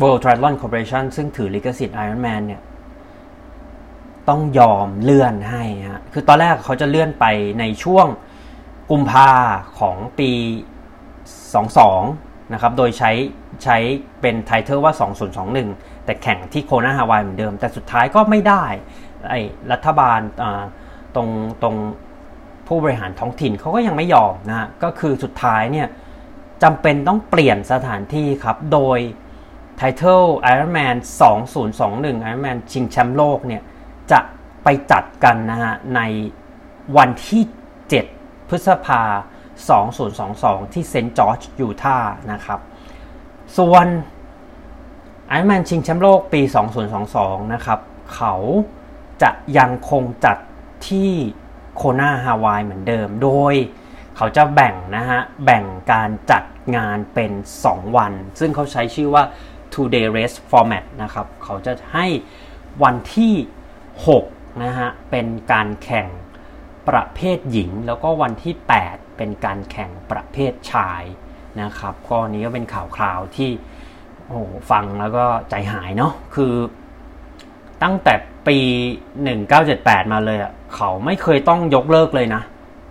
[0.00, 2.62] World Triathlon Corporation ซึ่งถือลิขสิทธิ์ Ironman เนี่ย
[4.28, 7.26] ต้องยอมเลื่อนให้ฮะ คือตอนแรกเขาจะเลื่อนไป
[7.60, 8.06] ในช่วง
[8.90, 9.30] กุมภา
[9.80, 10.30] ของปี
[11.56, 13.12] 22 นะครับ โดยใช้
[13.64, 13.76] ใช้
[14.20, 14.92] เป็น title ว่า
[15.48, 18.64] 2021 แต่แข่งที่โคนาฮาวายเหมือนเดิม แต่สุดท้ายก็ไม่ได้
[19.30, 19.40] ไอ้
[19.72, 20.20] รัฐบาล
[21.14, 21.28] ตรง
[21.62, 21.76] ตรง
[22.66, 25.88] ผู้บริหารท้องถิ่นเขาก็ยังไม่ยอมนะฮะก็คือสุดท้ายเนี่ย
[26.62, 28.98] จำเป็นต้องเปลี่ยนสถานที่ครับ โดย
[29.76, 30.96] ไทเทล Ironman
[31.60, 33.62] 2021 Ironman ชิงแชมป์โลกเนี่ย
[34.12, 34.20] จะ
[34.64, 36.00] ไปจัดกันนะฮะ ใน
[36.96, 37.42] วันที่
[37.96, 39.02] 7 พฤษภา
[39.88, 42.60] 2022 ที่เซนต์จอร์จยูทาห์นะครับ
[43.56, 43.86] ส่วน
[45.34, 46.42] Ironman ชิงแชมป์โลกปี
[46.96, 47.80] 2022 นะครับ
[48.14, 48.34] เขา
[49.22, 50.36] จะยังคงจัด
[50.88, 51.10] ที่
[51.76, 53.54] โคนาฮาวายเหมือนเดิม โดย
[54.16, 56.44] เขาจะแบ่งนะฮะ แบ่งการจัด
[56.76, 57.32] งานเป็น
[57.64, 59.22] 2 วัน ซึ่งเขาใช้ชื่อว่า
[59.72, 62.06] two day race format นะครับ เขาจะให้
[62.82, 63.34] วันที่
[63.96, 66.08] 6 นะฮะ เป็นการแข่ง
[66.88, 68.54] ประเภทหญิง แล้วก็วันที่
[68.86, 71.02] 8 เป็นการแข่งประเภทชาย
[71.62, 73.50] นะครับ ก็นี้ก็เป็นข่าวคราวที่
[74.26, 74.40] โอ้
[74.70, 76.54] ฟังแล้วก็ใจหายเนาะ คือ
[77.82, 78.14] ตั้งแต่
[78.46, 78.58] ปี
[79.36, 82.42] 1978 มาเลยอะ่ะ เขาไม่เคยต้องยกเลิกเลยนะ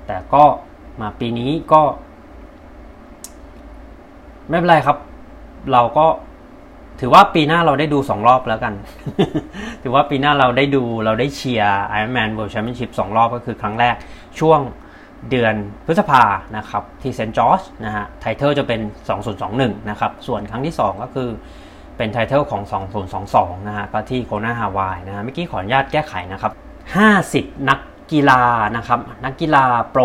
[0.07, 0.43] แต่ก็
[1.01, 1.81] มาปีนี้ก็
[4.49, 4.97] ไม่เป็นไรครับ
[5.71, 6.05] เราก็
[6.99, 8.73] ถือว่าปีหน้าเราได้ดูสองรอบแล้วกัน
[9.83, 13.95] ถือว่าปีหน้าเราได้ดูเราได้เชียร์ Ironman World Championship สองรอบก็คือครั้งแรก
[14.39, 14.59] ช่วง
[15.29, 16.23] เดือนพฤษภา
[16.57, 18.81] นะครับ ที่เซนต์จอร์จนะฮะ title จะเป็น
[19.35, 21.29] 2021 นะครับ ส่วนครั้งที่ 2 ก็คือ
[21.97, 22.63] เป็น title ของ
[23.15, 26.53] 2022 นะฮะก็ที่โคนาฮาวายนะฮะเมื่อกี้ขออนุญาตแก้ไขนะครับ
[27.11, 27.79] 50 นัก
[28.11, 28.41] กีฬา
[28.75, 30.03] นะครับ นักกีฬาโปร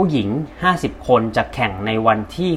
[0.00, 0.28] ผู้หญิง
[0.68, 2.52] 50 คนจะแข่งในวันที่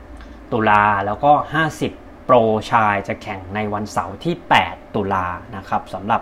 [0.00, 1.32] 6 ตุลาแล้วก็
[1.78, 2.36] 50 โปร
[2.70, 4.34] ชายจะแข่งในวันเสาร์ที่
[4.64, 5.26] 8 ตุลา
[5.56, 6.20] นะครับสำหรับ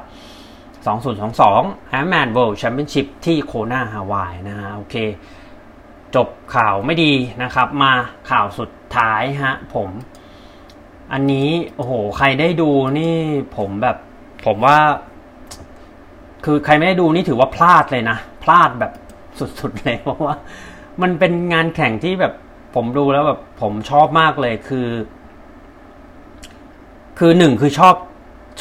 [0.95, 4.95] 2022 Ironman World Championship ที่โคนาฮาวายนะฮะโอเค
[6.15, 7.13] จบข่าวไม่ดี
[7.43, 7.93] นะครับ มา
[8.31, 9.91] ข่าวสุดท้ายฮะผม
[11.13, 13.17] อันนี้โอ้โหใครได้ดูนี่
[13.57, 13.97] ผมแบบ
[14.47, 14.79] ผมว่า
[16.45, 18.93] คือใครไม่ได้ดูนี่ถือว่าพลาดเลยนะ พลาดแบบ
[19.39, 20.37] สุดๆเลยเพราะว่า
[21.03, 22.33] มันเป็นงานแข่งที่แบบ
[22.75, 24.89] ผมดูแล้วแบบผมชอบมากเลยคือ
[27.19, 27.95] คือหนึ่งคือชอบ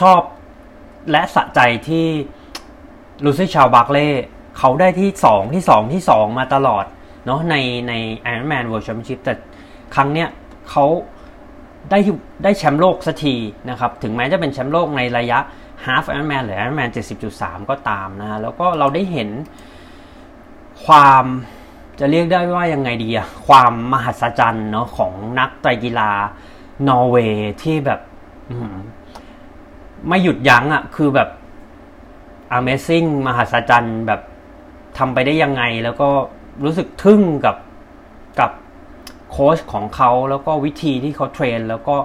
[0.01, 0.21] ชอบ
[1.11, 2.05] และสะใจที่
[3.25, 4.07] ลูซี่ชาวบาร์เล่
[4.57, 6.85] เขาได้ที่สองที่สองที่สองมาตลอด
[7.25, 7.55] เนาะใน
[7.87, 7.93] ใน
[8.31, 9.33] Ironman World Championship แต่
[9.95, 10.29] ครั้งเนี้ย
[10.69, 10.85] เขา
[11.91, 11.99] ได้
[12.43, 13.35] ได้แชมป์โลกสักที
[13.69, 15.39] นะครับ ถึงแม้จะเป็นแชมป์โลกในระยะ
[15.85, 16.91] Half Ironman หรือ Ironman
[17.29, 19.29] 70.3 ก็ตามนะ แล้วก็เราได้เห็น
[20.85, 21.25] ความ
[21.99, 26.11] จะเรียกได้ว่ายังไงดีอะความมหัศจรรย์เนาะของนักไตรกีฬา
[26.87, 27.99] นอร์เวย์ที่แบบ
[30.07, 31.29] ไม่หยุดยั้งอะ่ะคือแบบ
[32.57, 34.21] Amazing มหัศจรรย์แบบ
[34.97, 36.09] ทำไปได้ยังไง แล้วก็
[36.63, 37.57] รู้สึกทึ่งกับ
[38.39, 38.51] กับ
[39.31, 41.95] โค้ชของเขาแล้วก็วิธีที่เขาเทรน แล้วก็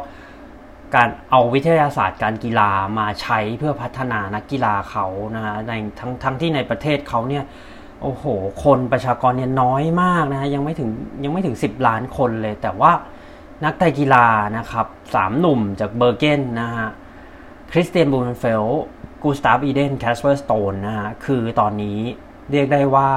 [0.95, 7.45] การเอาวิทยาศาสตร์การกีฬามาใช้เพื่อพัฒนานักกีฬาเขานะฮะในทั้งทั้งที่ในประเทศเขาเนี่ย
[8.03, 8.25] โอ้โห
[8.65, 10.89] คนประชากรเนี่ยน้อยมากนะฮะยังไม่ถึง
[11.25, 12.93] ยังไม่ถึง 10 ล้านคนเลย แต่ว่า
[13.65, 14.27] นักไตรกีฬา
[14.57, 16.89] นะครับสามหนุ่มจากเบอร์เกนนะฮะ
[17.73, 18.65] คริสเตียนบูนเฟล
[19.23, 21.99] กูสตาฟอีเดนแคสเปอร์สโตนนะฮะคือตอนนี้
[22.51, 23.11] เรียกได้ว่า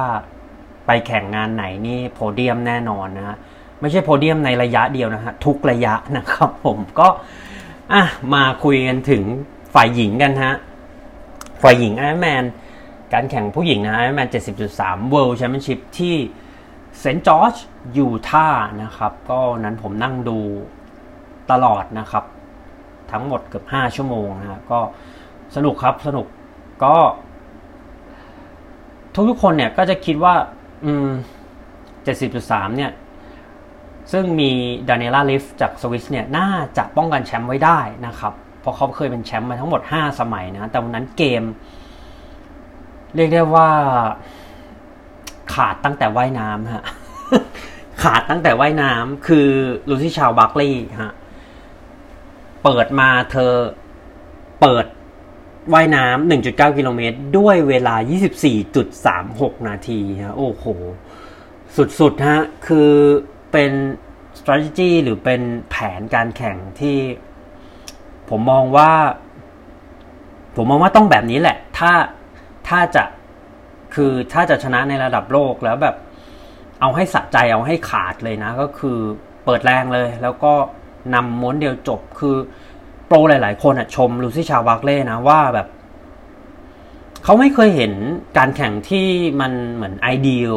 [0.86, 3.36] ไปแข่งงานไหนนี่โพเดียมแน่นอนนะฮะ
[3.80, 7.08] ไม่ใช่โพเดียมในระยะเดียวนะฮะทุกระยะนะครับผมก็
[7.92, 8.02] อะ
[8.34, 9.22] มาคุยกันถึง
[9.74, 10.54] ฝ่ายหญิงกันฮะ
[11.62, 12.44] ฝ่ายหญิงไอแมน
[13.12, 14.28] การแข่งผู้หญิงนะไอแมน
[14.70, 16.16] 70.3 World Championship ที่
[16.98, 17.54] เซนต์จอร์จ
[17.96, 20.38] ยูทาห์นะครับ ก็นั้นผมนั่งดู
[21.50, 22.24] ตลอดนะครับ
[23.12, 24.80] ทั้งหมดเกือบ 5 ชั่วโมงนะก็
[25.56, 26.26] สนุกครับสนุก
[26.84, 26.96] ก็
[29.28, 30.34] ทุกๆคนเนี่ยก็จะคิดว่า
[30.84, 31.08] อืม
[31.96, 32.92] 70.3 เนี่ย
[34.12, 34.50] ซึ่งมี
[34.88, 41.42] ดาเนียล่าริฟจากสวิสเนี่ย น่าจะป้องกันแชมป์ไว้ได้นะครับ เพราะเขาเคยเป็นแชมป์มาทั้งหมด 5 สมัยนะ แต่วันนั้นเกม
[43.14, 43.70] เรียกได้ว่า
[45.54, 46.84] ขาดตั้งแต่ว่ายน้ำฮะ
[48.02, 49.48] ขาดตั้งแต่ว่ายน้ำคือ
[49.88, 51.12] ลูซี่ชาวบัคลีย์ฮะ
[52.64, 53.52] เปิดมาเธอ
[54.60, 54.86] เปิด
[55.72, 57.94] ว่ายน้ำ1.9 กิโลเมตร ด้วยเวลา
[58.80, 60.64] 24.36 นาทีฮะโอ้โห
[61.98, 62.90] สุดๆฮะคือ
[63.52, 63.72] เป็น
[64.38, 65.40] strategy หรือเป็น
[65.70, 66.98] แผนการแข่งที่
[68.28, 68.92] ผมมองว่า
[70.56, 71.92] ผมมองว่าต้องแบบนี้แหละ ถ้า
[72.70, 73.04] ถ้าจะ
[73.94, 75.96] คือถ้าจะชนะในระดับโลกแล้วแบบ
[76.80, 78.98] เอาให้สะใจเอาให้ขาดเลยนะ ก็คือ
[79.44, 80.52] เปิดแรงเลย แล้วก็
[81.14, 82.36] นำม้วนเดียวจบคือ
[83.06, 85.68] โปรหลาย ๆ คนชมลูซี่ชาร์ลส์บาร์เคลย์นะว่าแบบ
[87.24, 87.92] เขาไม่เคยเห็น
[88.38, 89.06] การแข่งที่
[89.40, 90.56] มันเหมือน ideal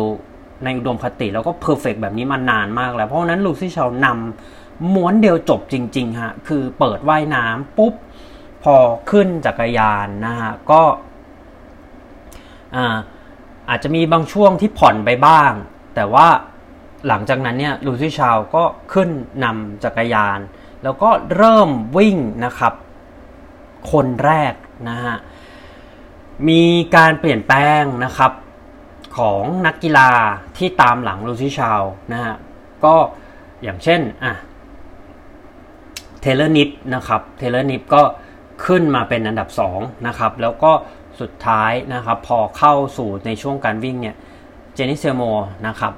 [0.63, 7.93] ในอุดมคติแล้วก็ perfect แบบนี้มานานมากแล้ว เพราะนั้นลูซี่ชาร์ลส์นำม้วนเดียวจบจริง ๆ ฮะ คือเปิดว่ายน้ำปุ๊บ
[8.63, 8.75] พอ
[9.09, 10.81] ขึ้นจักรยานนะฮะ ก็
[12.75, 12.95] อ่า
[13.69, 15.51] อาจจะมีบางช่วงที่ผ่อนไปบ้าง
[15.95, 16.27] แต่ว่า
[17.07, 18.63] หลังจากนั้นเนี่ยลูซี่ชาวก็
[18.93, 19.09] ขึ้น
[19.43, 20.39] นำจักรยาน
[20.83, 22.73] แล้วก็เริ่มวิ่งนะครับ
[23.91, 24.53] คนแรก
[24.89, 25.15] นะฮะ
[26.47, 26.63] มี
[26.95, 28.31] การเปลี่ยนแปลงนะครับ
[29.17, 30.11] ของนักกีฬา
[30.57, 31.81] ที่ตามหลังลูซี่ชาร์ลส์
[32.13, 32.35] นะฮะ
[32.85, 32.95] ก็
[33.63, 34.33] อย่างเช่นอะ
[36.21, 38.01] เทเลอร์นิบนะครับเทเลอร์นิบก็
[38.65, 40.71] ขึ้นมาเป็นอันดับ2นะครับแล้วก็
[41.21, 44.15] สุดท้ายนะครับ พอเข้าสู่ในช่วงการวิ่งเนี่ย
[44.73, 45.21] เจนนี่เมตซ์เลอร์
[45.67, 45.93] นะครับ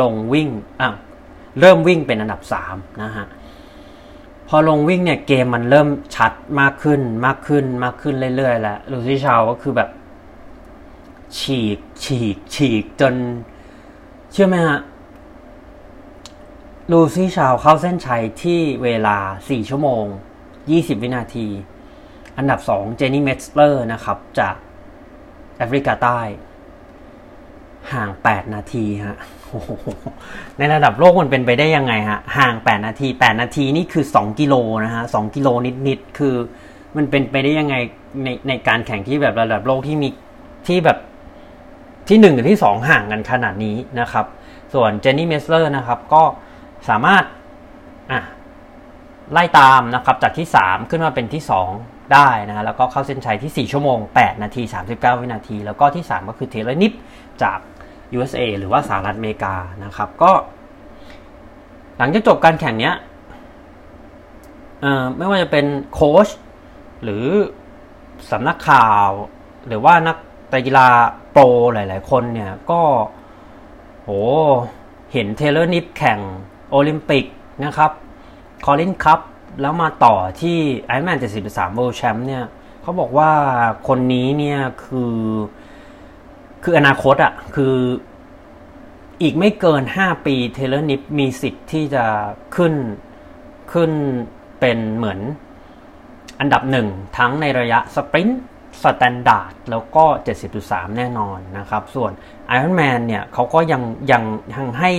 [0.00, 0.48] ลงวิ่ง
[0.80, 0.90] อะ
[1.60, 2.40] เริ่มวิ่งเป็นอันดับ
[2.70, 3.26] 3นะฮะ
[4.48, 9.90] พอลงวิ่งเนี่ยเกมมันเริ่มชัดมากขึ้นมากขึ้นมากขึ้นเรื่อยๆแล้วลูซี่ชาร์ลส์ก็คือแบบ
[11.38, 13.14] ฉีก ฉีก ฉีกจน
[14.32, 14.78] เชื่อไหมฮะ
[16.90, 20.04] ลูซี่ชาวเข้าเส้นชัยที่เวลา 4 ชั่วโมง
[20.52, 21.46] 20 วินาที
[22.38, 24.54] อันดับ 2 เจนนี่เมสเลอร์นะครับ จาก
[25.56, 26.20] แอฟริกาใต้
[27.92, 29.18] ห่าง 8 นาทีฮะ
[30.58, 34.54] ในระดับโลกมันเป็นไปได้ยังไงฮะ ห่าง 8 นาที 8 นาทีนี่คือ 2 กิโล
[34.84, 35.48] นะฮะ 2 กิโล
[35.88, 36.34] นิดๆ คือ
[36.96, 37.74] มันเป็นไปได้ยังไง
[38.24, 40.08] ในในการแข่งที่แบบระดับโลกที่มี
[40.66, 40.98] ที่แบบ
[42.08, 44.26] ที่1กับที่ 2 ห่างกันขนาดนี้นะครับ
[44.74, 46.22] ส่วนเจนนี่เมตซ์เลอร์นะครับ ก็
[46.88, 47.24] สามารถ
[48.12, 48.20] อะ
[49.32, 56.92] ไล่ตามนะครับจากที่ 3 ขึ้นมาเป็นที่ 2 ได้นะแล้วก็เข้าเส้นชัยที่ 4 ชั่วโมง 8 นาที 39 วินาที แล้วก็ที่ 3 ก็คือเทเลอร์นิบ
[57.42, 57.58] จาก
[58.16, 59.54] USA หรือว่าสหรัฐอเมริกา
[59.84, 60.32] นะครับ ก็
[61.98, 62.94] หลังจากจบการแข่งเนี้ย
[65.16, 66.28] ไม่ว่าจะเป็นโค้ช
[67.02, 67.24] หรือ
[68.30, 69.08] สำนักข่าว
[69.68, 70.16] หรือว่านัก
[70.66, 70.88] กีฬา
[71.32, 71.44] โปร
[71.74, 72.80] หลาย ๆ คนเนี่ยก็
[74.04, 74.10] โห
[75.12, 76.18] เห็นเทเลอร์นิบแข่ง
[76.70, 77.24] โอลิมปิก
[77.64, 77.90] นะครับ
[78.64, 79.20] Collins Cup
[79.60, 82.44] แล้วมาต่อที่ไอแมน73 World Champ เนี่ย
[82.82, 83.30] เขาบอกว่า
[83.88, 85.16] คนนี้เนี่ยคือ
[86.62, 87.74] คืออนาคตอะ่ะ คือ
[89.22, 92.04] อีกไม่เกิน 5 ปีเทเลอร์นิบมีสิทธิ์ที่จะ
[92.56, 92.74] ขึ้น
[93.72, 93.90] ขึ้น
[94.60, 95.20] เป็นเหมือน
[96.40, 96.86] อันดับหนึ่ง
[97.18, 100.04] ทั้งในระยะ sprint standard แล้วก็
[100.50, 102.12] 70.3 แน่นอนนะครับ ส่วน
[102.54, 103.82] Ironman เนี่ยเขาก็ยัง
[104.12, 104.22] ยัง
[104.54, 104.90] ยังให้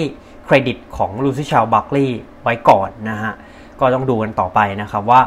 [0.45, 3.33] เครดิตของลูซี่ชาร์ลส์บาร์เคลย์ไว้ก่อนนะฮะ
[3.81, 5.21] ก็ต้องดูกันต่อไปนะครับว่า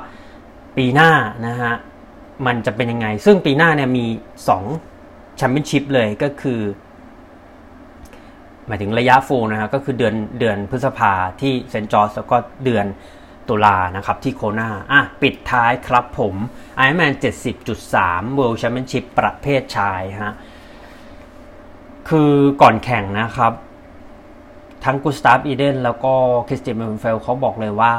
[0.77, 1.11] ปีหน้า
[1.47, 1.75] นะฮะ
[2.47, 4.07] มันจะเป็นยังไง ซึ่งปีหน้าเนี่ยมี
[4.71, 6.61] 2แชมเปี้ยนชิพเลยก็คือ
[8.67, 12.87] หมายถึงระยะ full นะครับก็คือเดือนเดือนพฤษภาที่เซนต์จอร์จแล้วก็เดือน
[13.49, 16.35] ตุลานะครับที่โคนาอะปิดท้ายครับผม
[16.81, 17.13] Ironman
[17.75, 20.35] 70.3 World Championship ประเภทชายฮะ
[22.09, 22.33] คือ
[22.63, 23.53] ก่อนแข่งนะครับ
[24.85, 26.13] ทั้งกูสตาฟอีเดนแล้วก็
[26.49, 27.95] คริสเตียนบลูเมนเฟลต์เขาบอกเลยว่า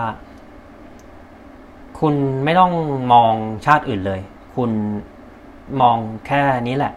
[2.00, 2.72] คุณไม่ต้อง
[3.14, 3.34] มอง
[3.66, 4.22] ชาติอื่นเลย
[4.56, 4.72] คุณ
[5.82, 6.94] มองแค่นี้แหละ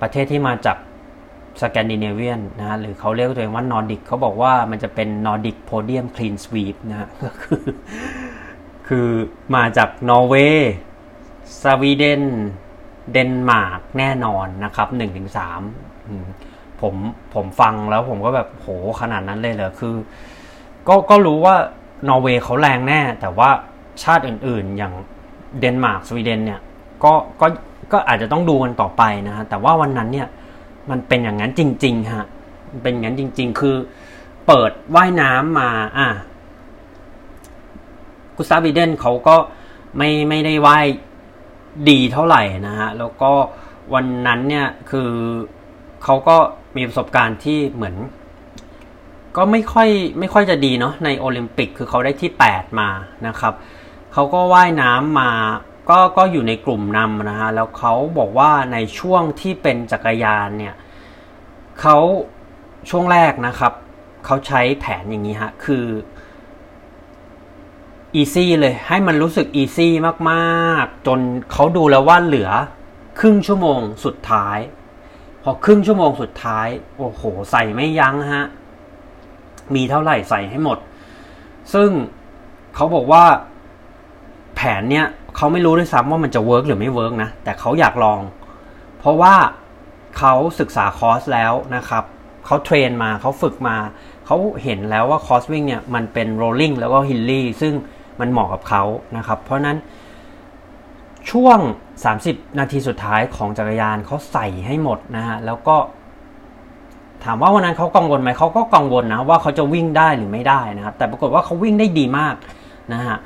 [0.00, 0.76] ประเทศที่มาจาก
[1.62, 7.64] สแกนดิเนเวียนนะฮะหรือเขาเรียกตัวเองว่านอร์ดิกเขาบอกว่ามันจะเป็น Nordic podium clean sweep นะฮะก็คือ
[8.88, 9.08] คือ
[9.54, 10.72] มาจากนอร์เวย์
[11.62, 12.22] สวีเดน
[13.12, 15.60] เดนมาร์กแน่นอนนะครับหนึ่งถึงสาม
[16.80, 16.94] ผม
[17.34, 18.68] ผมฟังแล้วผมก็แบบโห
[19.00, 19.94] ขนาดนั้นเลยเหรอคือ
[20.88, 21.56] ก็ก็รู้ว่า
[22.08, 23.50] นอร์เวย์เขาแรงแน่ แต่ว่า
[24.04, 24.94] ชาติอื่นๆ อย่าง
[25.60, 26.60] เดนมาร์กสวีเดนเนี่ย
[27.04, 27.46] ก็ก็
[27.92, 30.28] ก็อาจจะต้องดูกันต่อไปนะฮะแต่ว่าวันนั้นเนี่ย
[30.90, 32.26] มันเป็นอย่างนั้นจริงๆฮะ
[32.82, 33.76] เป็นอย่างนั้นจริง ๆ คือ
[34.46, 36.08] เปิดว่ายน้ำมาอะ
[38.36, 39.36] กุสตาบิเดนเขาก็
[39.96, 40.86] ไม่ไม่ได้ว่าย
[41.90, 43.30] ดีเท่าไหร่นะฮะแล้วก็
[43.94, 45.10] วันนั้นเนี่ยคือ
[46.04, 46.36] เขาก็
[46.76, 47.96] มีประสบการณ์ที่เหมือน
[49.36, 49.88] ก็ไม่ค่อย
[50.18, 52.88] ไม่ค่อยจะดีเนาะในโอลิมปิกคือเขาได้ที่ 8 มา
[53.26, 53.54] นะครับ
[54.12, 55.30] เขาก็ว่ายน้ำมา
[55.90, 60.74] ก็ก็อยู่ในกลุ่มนำนะฮะแล้วเขาบอกว่าในช่วงที่เป็นจักรยานเนี่ย
[61.80, 61.96] เขา
[62.90, 63.72] ช่วงแรกนะครับ
[64.24, 65.86] เขาใช้แผนอย่างนี้ฮะคือ
[68.14, 69.92] easy เลยให้มันรู้สึก easy
[70.30, 71.18] มากๆ จน
[71.52, 72.50] เขาดูแล้วว่าเหลือ
[73.18, 74.58] ครึ่งชั่วโมงสุดท้าย
[75.42, 78.46] พอครึ่งชั่วโมงสุดท้าย โอ้โห ใส่ไม่ยั้งฮะ
[79.74, 80.78] มีเท่าไหร่ใส่ให้หมด
[81.74, 81.90] ซึ่ง
[82.74, 83.24] เขาบอกว่า
[84.62, 85.06] แผนเนี้ย
[85.36, 88.20] เขาไม่รู้ด้วยซ้ำว่ามันจะ work หรือไม่ work นะ แต่เขาอยากลอง
[88.98, 89.34] เพราะว่า
[90.18, 92.04] เขาศึกษาคอร์สแล้วนะครับ
[92.46, 93.76] เขา train มาเขาฝึกมา
[94.26, 97.72] เขาเห็นแล้วว่าคอร์สวิ่งเนี่ยมันเป็น rolling แล้วก็ hilly ซึ่ง
[98.20, 98.82] มันเหมาะกับเขา
[99.16, 99.76] นะครับ เพราะนั้น
[101.30, 101.58] ช่วง
[102.08, 105.76] 30 นาทีสุดท้ายของจักรยานเขาใส่ให้หมดนะฮะแล้วก็
[107.24, 112.34] ถามว่าวันนั้นเขากังวลไหมเขาก็กังวลนะว่าเขาจะวิ่งได้หรือไม่ได้นะครับ แต่ปรากฏว่าเขาวิ่งได้ดีมาก
[112.92, 113.16] นะฮะ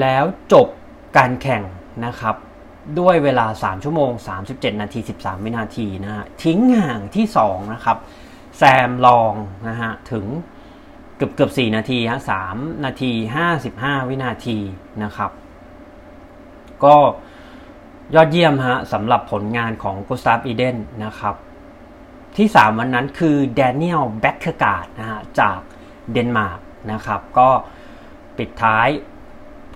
[0.00, 0.68] แล้วจบ
[1.16, 1.62] การแข่ง
[2.06, 2.36] นะครับ
[3.00, 4.10] ด้วยเวลา 3 ชั่วโมง
[4.46, 7.98] 37 นาที 13 วินาทีนะฮะทิ้งห่างที่ 2 นะครับ
[8.58, 9.32] แซมลอง
[9.68, 10.26] นะฮะถึง
[11.16, 12.20] เกือบเกือบ4นาทีฮะ
[12.50, 13.12] 3นาที
[13.60, 14.58] 55 วินาที
[15.02, 15.30] นะครับ
[16.84, 16.96] ก็
[18.14, 21.34] ยอดเยี่ยมฮะสำหรับผลงานของกุสตาฟอีเดนนะครับ
[22.36, 25.58] ที่ 3 วันนั้นคือแดเนียลแบ็กเคอร์การ์ดนะฮะจาก
[26.12, 26.60] เดนมาร์ก
[26.92, 27.48] นะครับ ก็
[28.36, 28.88] ปิดท้าย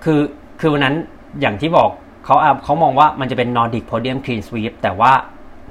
[0.04, 0.20] คือ
[0.60, 0.96] คือวันนั้น
[1.40, 1.90] อย่างที่บอก
[2.24, 5.12] เขาเขามองว่ามันจะเป็น Nordic podium clean sweep แต่ว่า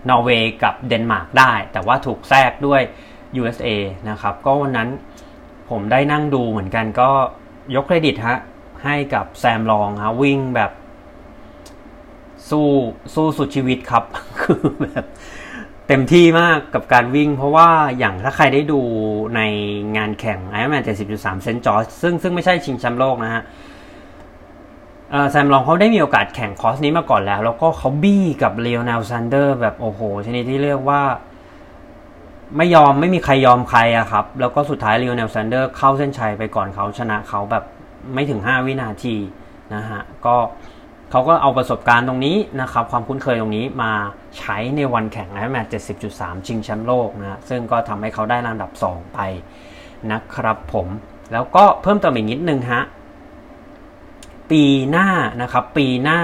[0.09, 2.81] นอร์เวย์กับเดนมาร์กได้ แต่ว่าถูกแทรกด้วย
[3.39, 3.67] USA
[4.09, 4.89] นะครับ ก็วันนั้น
[5.69, 7.09] ผมได้นั่งดูเหมือนกันก็
[7.75, 8.39] ยกเครดิตฮะ
[8.83, 10.71] ให้กับแซมลองฮะ วิ่งแบบ
[12.49, 12.67] สู้
[13.13, 14.03] สู้สุดชีวิตครับ
[14.41, 15.05] คือแบบ
[15.87, 18.81] เต็มที่มากกับการวิ่ง เพราะว่าอย่างถ้าใครได้ดู
[19.35, 19.41] ใน
[19.97, 23.43] งานแข่ง Ironman 70.3 เซนต์จอร์จซึ่งซึ่งไม่ใช่ชิงแชมป์โลกนะฮะ
[25.31, 31.01] Sam Long เขาได้มีโอกาสแข่งคอสนี้มาก่อนแล้ว แล้วก็เขาบี้กับ Lionel Sanders แบบโอ้โหชนิดที่เรียกว่า
[32.57, 37.63] ไม่ยอมไม่มีใครยอมใครอะครับ แล้วก็สุดท้าย Lionel Sanders เข้าเส้นชัยไปก่อนเขาชนะเขาแบบ
[38.13, 39.15] ไม่ถึง 5 วินาที
[39.75, 40.35] นะฮะก็
[41.11, 43.91] เขาก็เอาประสบการณ์ตรงนี้นะครับ ความคุ้นเคยตรงนี้มา
[44.37, 45.75] ใช้ในวันแข่งไอแมต
[46.07, 49.19] 70.3ชิงแชมป์โลกนะซึ่งก็ทำให้เขาได้ลำดับ 2 ไป
[50.11, 50.87] นะครับผม
[51.31, 52.83] แล้วก็เพิ่มเติมอีกนิดนึงฮะ
[54.51, 55.09] ปีหน้า
[55.41, 56.21] นะครับ ปีหน้า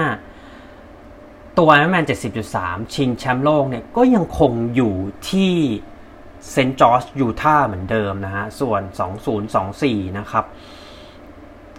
[1.58, 2.04] ตัว Ironman
[2.48, 4.94] 70.3 ชิงแชมป์โลกเนี่ยก็ยังคงอยู่
[5.30, 5.52] ที่
[6.50, 6.72] St.
[6.74, 8.82] George Utah เหมือนเดิมนะฮะ ส่วน
[9.48, 10.44] 2024 นะครับ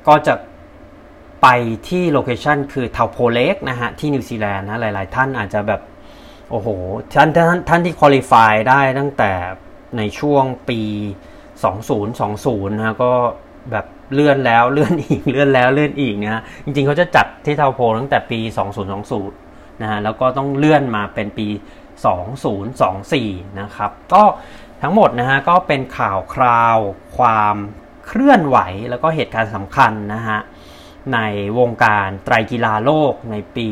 [0.08, 0.34] ก็จะ
[1.42, 1.48] ไป
[1.90, 5.82] ที่ location คือ Taupo Lake นะฮะ ที่นิวซีแลนด์นะ หลาย ๆ ท่านอาจจะแบบ
[6.50, 6.68] โอ้โห
[7.14, 9.32] ท่านท่านท่านที่ qualify ได้ตั้งแต่
[9.98, 10.82] ในช่วงปี
[11.76, 13.14] 2020 นะก็
[13.72, 18.40] แบบ เลื่อนแล้วเลื่อนอีกเลื่อนแล้วเลื่อนอีกนะฮะจริงๆเขาจะจัดที่เทาโพตั้งแต่ปี
[19.06, 21.48] 2020นะฮะแล้วก็ต้องเลื่อนมาเป็นปี
[22.78, 24.24] 2024 นะครับ ก็
[24.82, 26.78] ทั้งหมดนะฮะก็เป็นข่าวคราว
[27.18, 27.56] ความ
[28.08, 28.58] เคลื่อนไหว
[28.90, 30.40] แล้วก็เหตุการณ์สำคัญนะฮะ
[31.14, 31.20] ใน
[31.60, 33.68] วงการไตรกีฬาโลกในปี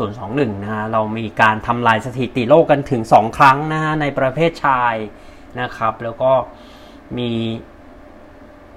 [0.00, 4.94] 2021 นะฮะเรามีการทำลายสถิติโลกกันถึง 2 ครั้งนะฮะในประเภทชาย
[5.60, 6.32] นะครับ แล้วก็
[7.18, 7.30] มี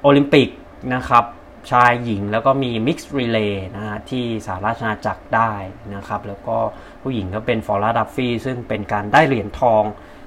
[0.02, 0.50] โอลิมปิก
[0.94, 1.26] นะครับ
[1.72, 5.54] ชายหญิงแล้วก็มี mixed relay นะฮะที่สหราชอาณาจักรได้
[5.96, 6.58] นะครับ แล้วก็
[7.02, 9.84] ผู้หญิงก็เป็น Flora Duffy ซึ่งเป็นการได้เหรียญทอง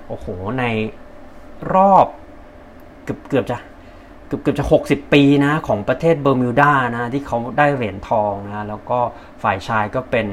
[0.08, 0.26] โอ้โห
[0.58, 0.64] ใน
[1.74, 2.06] รอบ
[3.04, 3.58] เกือบเกือบจะ
[4.26, 8.98] เกือบเกือบจะ 60 ปีนะของประเทศเบอร์มิวดานะที่เขาได้เหรียญทองนะแล้วก็
[9.42, 10.26] ฝ่ายชายก็เป็น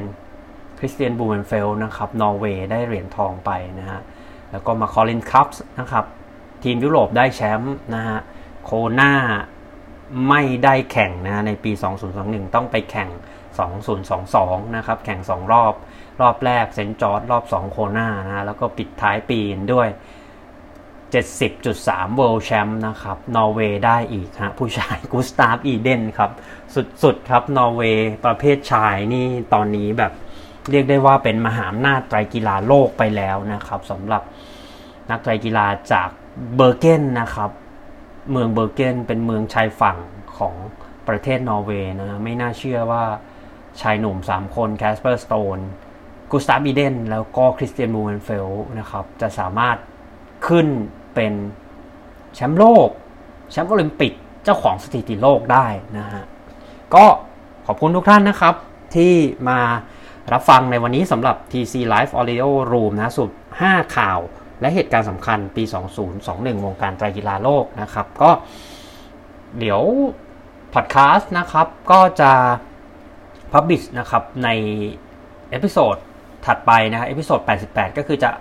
[0.78, 4.02] Kristian Blummenfelt นะครับนอร์เวย์ได้เหรียญทองไปนะฮะ
[4.52, 6.06] แล้วก็มา Collins Cup นะครับ
[6.64, 8.20] ทีมยุโรปได้แชมป์นะฮะ
[8.64, 9.14] Kona
[10.30, 11.72] ไม่ได้แข่งนะในปี
[12.14, 13.10] 2021 ต้องไปแข่ง
[13.92, 15.74] 2022 นะครับ แข่ง 2 รอบ
[16.22, 16.90] รอบแรก St.
[17.02, 19.40] George รอบ 2 Kona นะแล้วก็ปิดท้ายปี
[19.74, 19.88] ด้วย
[21.04, 26.32] 70.3 World Champ นะครับ นอร์เวย์ได้อีกฮะผู้ชาย Gustav Iden ครับ
[27.04, 30.14] สุด ๆ ครับ นอร์เวย์ประเภทชายนี่ตอนนี้แบบ
[30.72, 34.24] เรียกได้ว่าเป็นมหาอำนาจไตรกีฬาโลกไปแล้วนะครับสำหรับ
[35.10, 36.10] นักไตรกีฬาจาก
[36.56, 37.52] เบอร์เกนนะครับ
[38.32, 39.98] เมืองเบอร์เกนเป็นเมืองชายฝั่ง
[40.38, 40.56] ของ
[41.08, 43.04] ประเทศนอร์เวย์นะไม่น่าเชื่อว่า
[43.82, 45.60] ชายหนุ่ม 3 คน Casper Stornes
[46.32, 48.48] Gustav Iden แล้วก็ Kristian Blummenfelt
[48.80, 49.78] นะครับ จะสามารถ
[50.48, 50.68] ขึ้น
[51.16, 51.34] เป็น
[52.36, 52.90] แชมป์โลก
[53.52, 54.14] แชมป์โอลิมปิก
[54.44, 55.68] เจ้าของสถิติโลกได้
[55.98, 56.24] นะฮะ
[56.96, 57.06] ก็
[57.68, 58.56] ขอบคุณทุกท่านนะครับ
[58.96, 59.14] ที่
[59.50, 59.60] มา
[60.34, 63.30] รับฟังในวันนี้สำหรับ TC Live Audio Room นะสรุป
[63.64, 64.20] 5 ข่าว
[64.64, 65.64] และเหตุการณ์สำคัญปี
[66.14, 68.32] 2021 วงการไตรกีฬาโลกนะครับ ก็
[69.60, 69.82] เดี๋ยว
[70.74, 72.32] พอดแคสต์นะครับ ก็จะ
[73.52, 74.50] publish นะครับใน
[75.50, 75.96] episode
[76.46, 77.40] ถัดไปนะฮะ episode
[77.70, 78.32] 88 ก็คือจะ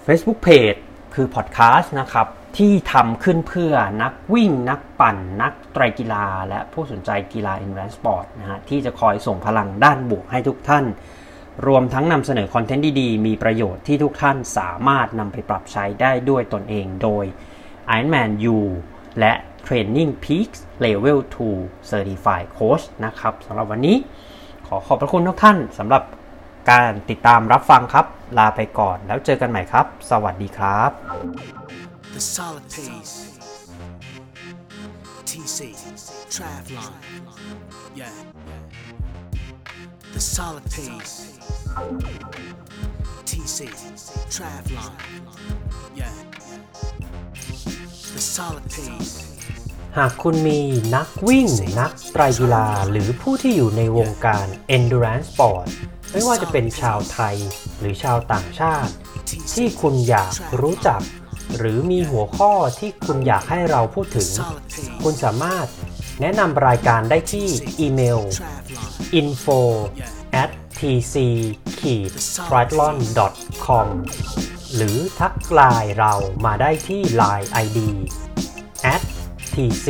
[0.07, 0.78] Facebook Page
[1.14, 2.26] คือ Podcast นะครับ
[2.59, 3.72] ที่ทำขึ้นเพื่อ
[4.03, 10.84] นักวิ่ง นักปั่น นักไตรกีฬา และผู้สนใจกีฬา Endurance Sport นะฮะ ที่จะคอยส่งพลังด้านบวกให้ทุกท่าน
[11.66, 17.24] รวมทั้งนำเสนอคอนเทนต์ดีๆ มีประโยชน์ที่ทุกท่านสามารถนำไปปรับใช้ได้ด้วยตนเองโดย
[17.96, 18.59] Ironman U
[19.20, 19.32] และ
[19.66, 21.18] Training Peaks Level
[21.54, 23.96] 2 Certified Coach นะครับสำหรับวันนี้
[24.66, 26.02] ขอขอบพระคุณทุกท่านสำหรับ
[26.70, 28.06] การติดตามรับฟังครับ
[28.38, 30.90] ลาไปก่อนแล้วเจอกันใหม่ครับ สวัสดีครับ
[32.14, 33.16] The solid pace.
[35.28, 35.59] TC,
[36.34, 36.92] Travlon.
[37.94, 38.38] Yeah.
[40.18, 41.14] The solid pace.
[43.28, 43.58] TC,
[44.34, 44.92] Travlon.
[45.94, 46.10] Yeah.
[48.14, 49.12] The solid pace.
[49.96, 50.60] หากคุณมี
[50.94, 51.48] นักวิ่ง
[51.80, 54.46] นักไตรกีฬา หรือผู้ที่อยู่ในวงการ
[54.76, 55.66] endurance sport
[56.12, 57.36] ไม่ว่าจะเป็นชาวไทย
[57.80, 58.92] หรือชาวต่างชาติ
[59.54, 61.00] ที่คุณอยากรู้จัก
[61.56, 64.28] หรือมีหัวข้อที่คุณอยากให้เราพูดถึง
[65.02, 65.66] คุณสามารถ
[66.20, 67.46] แนะนำรายการได้ที่
[67.80, 68.67] อีเมล Travlon.
[69.20, 69.61] Info
[70.42, 71.16] at tc
[72.48, 72.96] triathlon
[73.64, 73.88] com
[74.74, 76.12] หรือทักไลน์เรา
[76.44, 77.78] มาได้ที่ Line ID
[78.94, 79.02] at
[79.54, 79.88] tc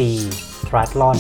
[0.68, 1.18] triathlon